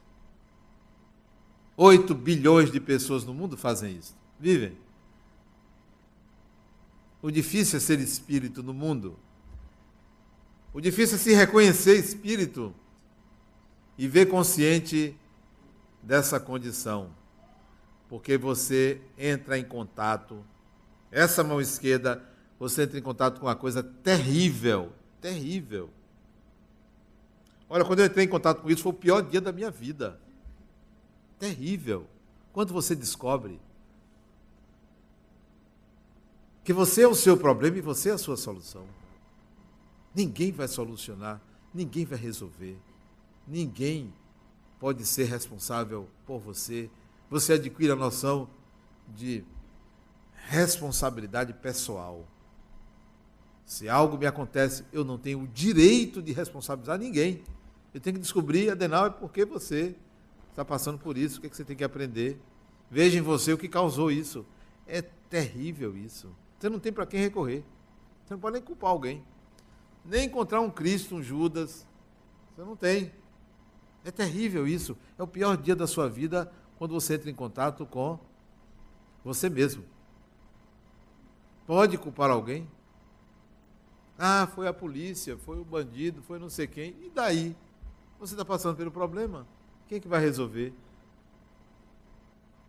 Oito 1.77 2.13
bilhões 2.13 2.73
de 2.73 2.81
pessoas 2.81 3.25
no 3.25 3.33
mundo 3.33 3.57
fazem 3.57 3.97
isso, 3.97 4.17
vivem. 4.37 4.77
O 7.23 7.31
difícil 7.31 7.77
é 7.77 7.81
ser 7.81 8.01
espírito 8.01 8.65
no 8.65 8.75
mundo. 8.75 9.17
O 10.75 10.81
difícil 10.81 11.15
é 11.15 11.19
se 11.21 11.33
reconhecer 11.33 11.97
espírito 12.01 12.75
e 13.97 14.09
ver 14.09 14.27
consciente 14.27 15.17
dessa 16.03 16.41
condição. 16.41 17.11
Porque 18.09 18.37
você 18.37 19.01
entra 19.17 19.57
em 19.57 19.65
contato, 19.65 20.45
essa 21.13 21.45
mão 21.45 21.61
esquerda, 21.61 22.21
você 22.59 22.83
entra 22.83 22.99
em 22.99 23.03
contato 23.03 23.39
com 23.39 23.47
uma 23.47 23.57
coisa 23.57 23.83
terrível, 23.83 24.93
terrível. 25.21 25.91
Olha, 27.69 27.85
quando 27.85 28.01
eu 28.01 28.07
entrei 28.07 28.25
em 28.25 28.29
contato 28.29 28.63
com 28.63 28.71
isso, 28.71 28.83
foi 28.83 28.93
o 28.93 28.95
pior 28.95 29.21
dia 29.21 29.41
da 29.41 29.53
minha 29.53 29.71
vida. 29.71 30.19
Terrível. 31.39 32.07
Quando 32.53 32.73
você 32.73 32.97
descobre 32.97 33.61
que 36.65 36.73
você 36.73 37.03
é 37.03 37.09
o 37.09 37.15
seu 37.15 37.37
problema 37.37 37.79
e 37.79 37.81
você 37.81 38.11
é 38.11 38.13
a 38.13 38.19
sua 38.19 38.37
solução. 38.37 38.85
Ninguém 40.15 40.53
vai 40.53 40.67
solucionar, 40.69 41.41
ninguém 41.73 42.05
vai 42.05 42.19
resolver, 42.19 42.77
ninguém 43.47 44.13
pode 44.79 45.07
ser 45.07 45.25
responsável 45.25 46.09
por 46.27 46.41
você. 46.41 46.91
Você 47.31 47.55
adquire 47.55 47.93
a 47.93 47.97
noção 47.97 48.51
de 49.09 49.45
responsabilidade 50.49 51.53
pessoal. 51.55 52.27
Se 53.69 53.87
algo 53.87 54.17
me 54.17 54.25
acontece, 54.25 54.83
eu 54.91 55.05
não 55.05 55.19
tenho 55.19 55.43
o 55.43 55.47
direito 55.47 56.23
de 56.23 56.33
responsabilizar 56.33 56.99
ninguém. 56.99 57.43
Eu 57.93 58.01
tenho 58.01 58.15
que 58.15 58.23
descobrir, 58.23 58.71
Adenal, 58.71 59.07
é 59.07 59.11
porque 59.11 59.45
você 59.45 59.95
está 60.51 60.65
passando 60.65 60.99
por 60.99 61.19
isso, 61.19 61.37
o 61.37 61.41
que, 61.43 61.49
é 61.49 61.51
que 61.51 61.57
você 61.57 61.65
tem 61.65 61.77
que 61.77 61.85
aprender. 61.85 62.41
Veja 62.91 63.19
em 63.19 63.23
você 63.23 63.53
o 63.53 63.59
que 63.59 63.69
causou 63.69 64.11
isso. 64.11 64.47
É 64.87 65.03
terrível 65.03 65.95
isso. 65.95 66.35
Você 66.59 66.71
não 66.71 66.81
tem 66.81 66.91
para 66.93 67.05
quem 67.05 67.21
recorrer. 67.21 67.63
Você 68.25 68.33
não 68.33 68.41
pode 68.41 68.55
nem 68.55 68.63
culpar 68.63 68.91
alguém 68.91 69.23
nem 70.09 70.25
encontrar 70.25 70.61
um 70.61 70.71
Cristo, 70.71 71.17
um 71.17 71.23
Judas. 71.23 71.87
Você 72.55 72.63
não 72.63 72.75
tem. 72.75 73.13
É 74.05 74.11
terrível 74.11 74.67
isso. 74.67 74.97
É 75.19 75.23
o 75.23 75.27
pior 75.27 75.57
dia 75.57 75.77
da 75.77 75.87
sua 75.87 76.09
vida 76.09 76.51
quando 76.79 76.95
você 76.95 77.15
entra 77.15 77.31
em 77.31 77.35
contato 77.35 77.85
com 77.85 78.19
você 79.23 79.51
mesmo. 79.51 79.85
Pode 81.67 81.99
culpar 81.99 82.31
alguém? 82.31 82.67
Ah, 84.19 84.49
foi 84.53 84.67
a 84.67 84.73
polícia, 84.73 85.39
foi 85.39 85.59
o 85.61 85.65
bandido, 85.65 86.21
foi 86.23 86.41
não 86.41 86.51
sei 86.51 86.67
quem. 86.67 86.97
E 87.01 87.11
daí? 87.15 87.57
Você 88.19 88.35
está 88.35 88.45
passando 88.45 88.77
pelo 88.77 88.91
problema. 88.91 89.47
Quem 89.87 89.99
é 89.99 90.01
que 90.01 90.09
vai 90.09 90.21
resolver? 90.21 90.75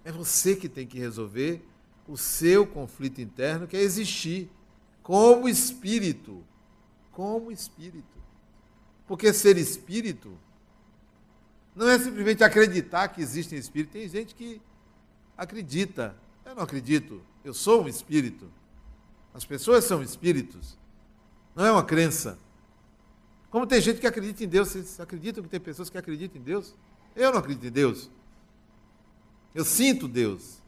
É 0.06 0.12
você 0.12 0.56
que 0.56 0.70
tem 0.70 0.86
que 0.86 1.00
resolver 1.00 1.66
o 2.08 2.16
seu 2.16 2.68
conflito 2.68 3.20
interno, 3.20 3.68
que 3.68 3.76
é 3.76 3.82
existir 3.82 4.50
como 5.02 5.50
espírito. 5.50 6.44
Como 7.12 7.52
espírito. 7.52 8.20
Porque 9.08 9.34
ser 9.34 9.58
espírito 9.58 10.38
não 11.76 11.90
é 11.90 11.98
simplesmente 11.98 12.44
acreditar 12.44 13.08
que 13.08 13.22
existe 13.22 13.56
espírito. 13.56 13.94
Tem 13.94 14.08
gente 14.08 14.36
que 14.36 14.62
acredita. 15.36 16.16
Eu 16.46 16.54
não 16.54 16.64
acredito. 16.64 17.22
Eu 17.44 17.54
sou 17.54 17.84
um 17.84 17.88
espírito. 17.88 18.52
As 19.34 19.46
pessoas 19.46 19.86
são 19.86 20.04
espíritos. 20.04 20.78
Não 21.60 21.66
é 21.66 21.72
uma 21.74 21.84
crença. 21.84 22.40
Como 23.50 23.68
tem 23.68 23.82
gente 23.82 24.00
que 24.00 24.08
acredita 24.08 24.46
em 24.46 24.48
Deus. 24.48 24.70
Vocês 24.70 24.98
acreditam 24.98 25.44
que 25.44 25.50
tem 25.50 25.60
pessoas 25.60 25.90
que 25.90 25.98
acreditam 25.98 26.40
em 26.40 26.42
Deus? 26.42 26.74
Eu 27.14 27.34
não 27.34 27.40
acredito 27.40 27.66
em 27.66 27.70
Deus. 27.70 28.10
Eu 29.54 29.66
sinto 29.66 30.08
Deus. 30.08 30.60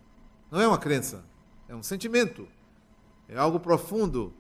Não 0.52 0.60
é 0.60 0.68
uma 0.68 0.78
crença. 0.78 1.24
É 1.70 1.74
um 1.74 1.82
sentimento. 1.82 2.46
É 3.30 3.38
algo 3.38 3.58
profundo. 3.58 4.34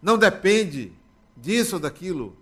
Não 0.00 0.16
depende 0.16 0.92
disso 1.36 1.74
ou 1.74 1.80
daquilo. 1.80 2.36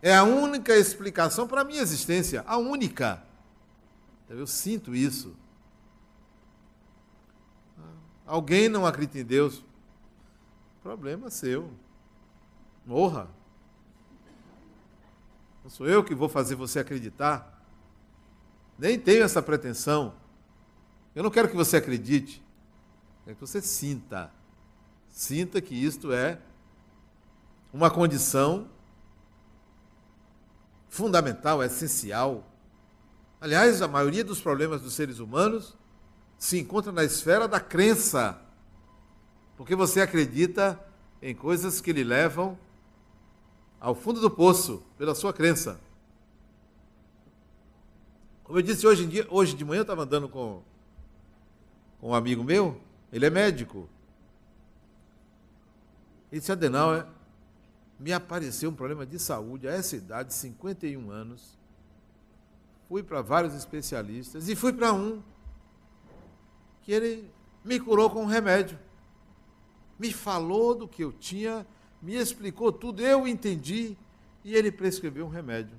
É 0.00 0.16
a 0.16 0.24
única 0.24 0.74
explicação 0.74 1.46
para 1.46 1.60
a 1.60 1.64
minha 1.64 1.82
existência. 1.82 2.42
A 2.46 2.56
única. 2.56 3.22
Eu 4.30 4.46
sinto 4.46 4.94
isso. 4.94 5.36
Alguém 8.24 8.70
não 8.70 8.86
acredita 8.86 9.18
em 9.18 9.24
Deus? 9.24 9.62
Problema 10.84 11.30
seu. 11.30 11.70
Morra. 12.84 13.26
Não 15.62 15.70
sou 15.70 15.88
eu 15.88 16.04
que 16.04 16.14
vou 16.14 16.28
fazer 16.28 16.56
você 16.56 16.78
acreditar. 16.78 17.64
Nem 18.78 19.00
tenho 19.00 19.24
essa 19.24 19.40
pretensão. 19.40 20.14
Eu 21.14 21.22
não 21.22 21.30
quero 21.30 21.48
que 21.48 21.56
você 21.56 21.78
acredite. 21.78 22.44
Quero 23.24 23.34
que 23.34 23.40
você 23.40 23.62
sinta. 23.62 24.30
Sinta 25.08 25.58
que 25.62 25.74
isto 25.74 26.12
é 26.12 26.38
uma 27.72 27.90
condição 27.90 28.68
fundamental, 30.90 31.62
essencial. 31.62 32.46
Aliás, 33.40 33.80
a 33.80 33.88
maioria 33.88 34.22
dos 34.22 34.42
problemas 34.42 34.82
dos 34.82 34.92
seres 34.92 35.18
humanos 35.18 35.74
se 36.36 36.58
encontra 36.60 36.92
na 36.92 37.04
esfera 37.04 37.48
da 37.48 37.58
crença. 37.58 38.38
Porque 39.56 39.74
você 39.74 40.00
acredita 40.00 40.78
em 41.22 41.34
coisas 41.34 41.80
que 41.80 41.92
lhe 41.92 42.04
levam 42.04 42.58
ao 43.80 43.94
fundo 43.94 44.20
do 44.20 44.30
poço 44.30 44.82
pela 44.96 45.14
sua 45.14 45.32
crença. 45.32 45.80
Como 48.42 48.58
eu 48.58 48.62
disse 48.62 48.86
hoje, 48.86 49.06
dia, 49.06 49.26
hoje 49.30 49.54
de 49.54 49.64
manhã, 49.64 49.80
eu 49.80 49.82
estava 49.82 50.02
andando 50.02 50.28
com, 50.28 50.62
com 52.00 52.10
um 52.10 52.14
amigo 52.14 52.44
meu, 52.44 52.80
ele 53.12 53.24
é 53.24 53.30
médico. 53.30 53.88
Ele 56.30 56.40
disse, 56.40 56.52
Adenauer, 56.52 57.06
me 57.98 58.12
apareceu 58.12 58.70
um 58.70 58.74
problema 58.74 59.06
de 59.06 59.18
saúde 59.18 59.68
a 59.68 59.72
essa 59.72 59.96
idade, 59.96 60.34
51 60.34 61.10
anos. 61.10 61.58
Fui 62.88 63.02
para 63.02 63.22
vários 63.22 63.54
especialistas 63.54 64.48
e 64.48 64.54
fui 64.54 64.72
para 64.72 64.92
um 64.92 65.22
que 66.82 66.92
ele 66.92 67.30
me 67.64 67.80
curou 67.80 68.10
com 68.10 68.22
um 68.22 68.26
remédio. 68.26 68.78
Me 69.98 70.12
falou 70.12 70.74
do 70.74 70.88
que 70.88 71.02
eu 71.02 71.12
tinha 71.12 71.66
me 72.04 72.14
explicou 72.16 72.70
tudo, 72.70 73.00
eu 73.00 73.26
entendi 73.26 73.96
e 74.44 74.54
ele 74.54 74.70
prescreveu 74.70 75.24
um 75.24 75.30
remédio. 75.30 75.74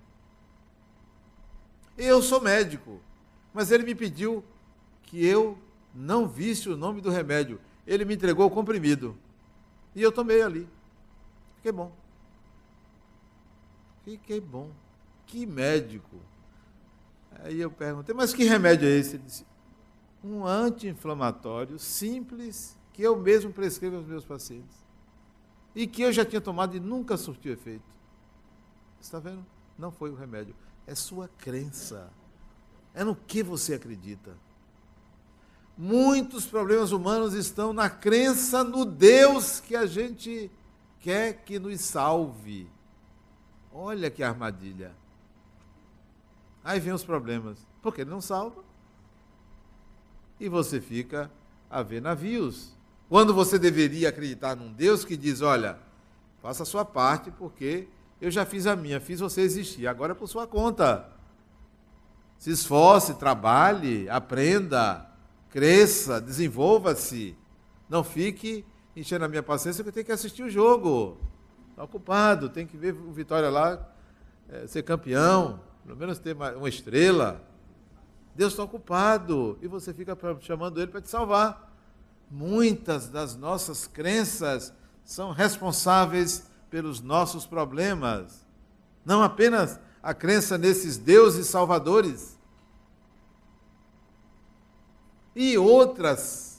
Eu 1.96 2.20
sou 2.20 2.42
médico, 2.42 3.00
mas 3.54 3.70
ele 3.70 3.84
me 3.84 3.94
pediu 3.94 4.44
que 5.04 5.24
eu 5.24 5.56
não 5.94 6.28
visse 6.28 6.68
o 6.68 6.76
nome 6.76 7.00
do 7.00 7.12
remédio. 7.12 7.62
Ele 7.86 8.04
me 8.04 8.16
entregou 8.16 8.48
o 8.48 8.50
comprimido. 8.50 9.16
E 9.94 10.02
eu 10.02 10.12
tomei 10.12 10.42
ali. 10.42 10.68
Fiquei 11.58 11.72
bom. 11.72 11.92
Fiquei 14.04 14.42
bom. 14.42 14.72
Que 15.28 15.46
médico. 15.46 16.20
Aí 17.44 17.62
eu 17.62 17.70
perguntei, 17.70 18.16
mas 18.16 18.34
que 18.34 18.46
remédio 18.46 18.88
é 18.88 18.92
esse? 18.92 19.18
Ele 19.18 19.24
disse, 19.24 19.46
um 20.24 20.44
anti-inflamatório 20.44 21.78
simples 21.78 22.75
que 22.96 23.04
eu 23.04 23.18
mesmo 23.18 23.52
prescrevo 23.52 23.98
aos 23.98 24.06
meus 24.06 24.24
pacientes 24.24 24.74
e 25.76 25.86
que 25.86 26.02
eu 26.02 26.14
já 26.14 26.24
tinha 26.24 26.40
tomado 26.40 26.78
e 26.78 26.80
nunca 26.80 27.18
surtiu 27.18 27.52
efeito. 27.52 27.84
Está 29.02 29.20
vendo? 29.20 29.46
Não 29.78 29.92
foi 29.92 30.10
o 30.10 30.16
remédio. 30.16 30.56
É 30.88 30.96
sua 30.96 31.28
crença. 31.28 32.10
É 32.94 33.04
no 33.04 33.14
que 33.14 33.44
você 33.44 33.74
acredita. 33.74 34.38
Muitos 35.78 36.46
problemas 36.46 36.94
humanos 36.94 37.34
estão 37.34 37.74
na 37.74 37.90
crença 37.90 38.64
no 38.64 38.86
Deus 38.86 39.60
que 39.60 39.76
a 39.76 39.86
gente 39.86 40.50
quer 41.02 41.44
que 41.44 41.60
nos 41.60 41.82
salve. 41.82 42.72
Olha 43.74 44.10
que 44.10 44.24
armadilha. 44.24 44.96
Aí 46.64 46.80
vem 46.80 46.94
os 46.94 47.04
problemas. 47.04 47.58
Porque 47.82 48.02
ele 48.02 48.10
não 48.10 48.22
salva. 48.22 48.64
E 50.40 50.48
você 50.48 50.80
fica 50.80 51.30
a 51.70 51.84
ver 51.84 52.02
navios 52.02 52.75
quando 53.10 53.34
você 53.34 53.60
deveria 53.60 54.10
acreditar 54.10 54.56
num 54.56 54.72
Deus 54.72 55.06
que 55.06 55.16
diz: 55.16 55.42
olha, 55.42 55.78
faça 56.42 56.64
a 56.64 56.66
sua 56.66 56.84
parte, 56.84 57.32
porque 57.32 57.88
eu 58.20 58.32
já 58.32 58.46
fiz 58.46 58.66
a 58.68 58.76
minha, 58.76 59.00
fiz 59.00 59.20
você 59.20 59.42
existir, 59.42 59.88
agora 59.88 60.14
é 60.14 60.16
por 60.16 60.28
sua 60.28 60.48
conta. 60.48 61.10
Se 62.38 62.52
esforce, 62.52 63.16
trabalhe, 63.16 64.10
aprenda, 64.10 65.10
cresça, 65.50 66.20
desenvolva-se. 66.20 67.36
Não 67.90 68.04
fique 68.04 68.66
enchendo 68.96 69.26
a 69.26 69.28
minha 69.28 69.44
paciência 69.44 69.84
porque 69.84 69.96
tem 69.96 70.06
que 70.06 70.12
assistir 70.12 70.44
o 70.44 70.50
jogo. 70.50 71.18
Está 71.72 71.84
ocupado, 71.84 72.50
tem 72.50 72.66
que 72.66 72.78
ver 72.78 72.94
o 72.94 73.12
Vitória 73.12 73.50
lá 73.50 73.90
é, 74.50 74.68
ser 74.68 74.84
campeão, 74.84 75.60
pelo 75.86 75.98
menos 75.98 76.20
ter 76.20 76.36
uma 76.36 76.70
estrela. 76.70 77.42
Deus 78.36 78.54
está 78.54 78.64
ocupado 78.64 79.58
e 79.62 79.68
você 79.68 79.94
fica 79.94 80.18
chamando 80.42 80.82
ele 80.82 80.92
para 80.92 81.02
te 81.02 81.10
salvar. 81.10 81.75
Muitas 82.30 83.08
das 83.10 83.36
nossas 83.36 83.88
crenças 83.88 84.74
são 85.04 85.32
responsáveis 85.32 86.48
pelos 86.70 87.02
nossos 87.02 87.46
problemas. 87.46 88.46
Não 89.06 89.22
apenas 89.22 89.80
a 90.02 90.14
crença 90.14 90.58
nesses 90.58 90.98
deuses 90.98 91.48
salvadores. 91.48 92.38
E 95.36 95.58
outras 95.58 96.56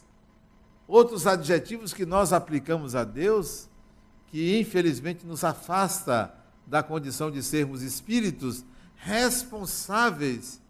outros 0.89 1.27
adjetivos 1.27 1.93
que 1.93 2.07
nós 2.07 2.33
aplicamos 2.33 2.95
a 2.95 3.03
Deus 3.03 3.69
que 4.29 4.59
infelizmente 4.59 5.27
nos 5.27 5.45
afasta 5.45 6.35
da 6.67 6.83
condição 6.83 7.31
de 7.31 7.43
sermos 7.43 7.83
espíritos 7.83 8.65
responsáveis 8.97 10.61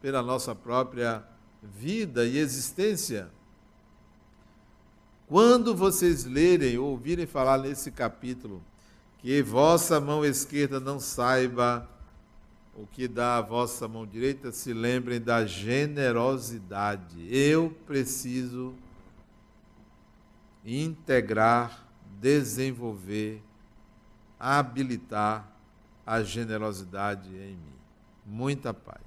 pela 0.00 0.22
nossa 0.22 0.54
própria 0.54 1.22
vida 1.62 2.24
e 2.24 2.38
existência. 2.38 3.30
Quando 5.30 5.76
vocês 5.76 6.24
lerem 6.24 6.76
ou 6.76 6.90
ouvirem 6.90 7.24
falar 7.24 7.56
nesse 7.56 7.92
capítulo, 7.92 8.60
que 9.18 9.40
vossa 9.40 10.00
mão 10.00 10.24
esquerda 10.24 10.80
não 10.80 10.98
saiba 10.98 11.88
o 12.74 12.84
que 12.84 13.06
dá 13.06 13.36
a 13.36 13.40
vossa 13.40 13.86
mão 13.86 14.04
direita, 14.04 14.50
se 14.50 14.72
lembrem 14.72 15.20
da 15.20 15.46
generosidade. 15.46 17.32
Eu 17.32 17.70
preciso 17.86 18.74
integrar, 20.64 21.86
desenvolver, 22.20 23.40
habilitar 24.36 25.48
a 26.04 26.24
generosidade 26.24 27.28
em 27.28 27.54
mim. 27.54 27.78
Muita 28.26 28.74
paz. 28.74 28.98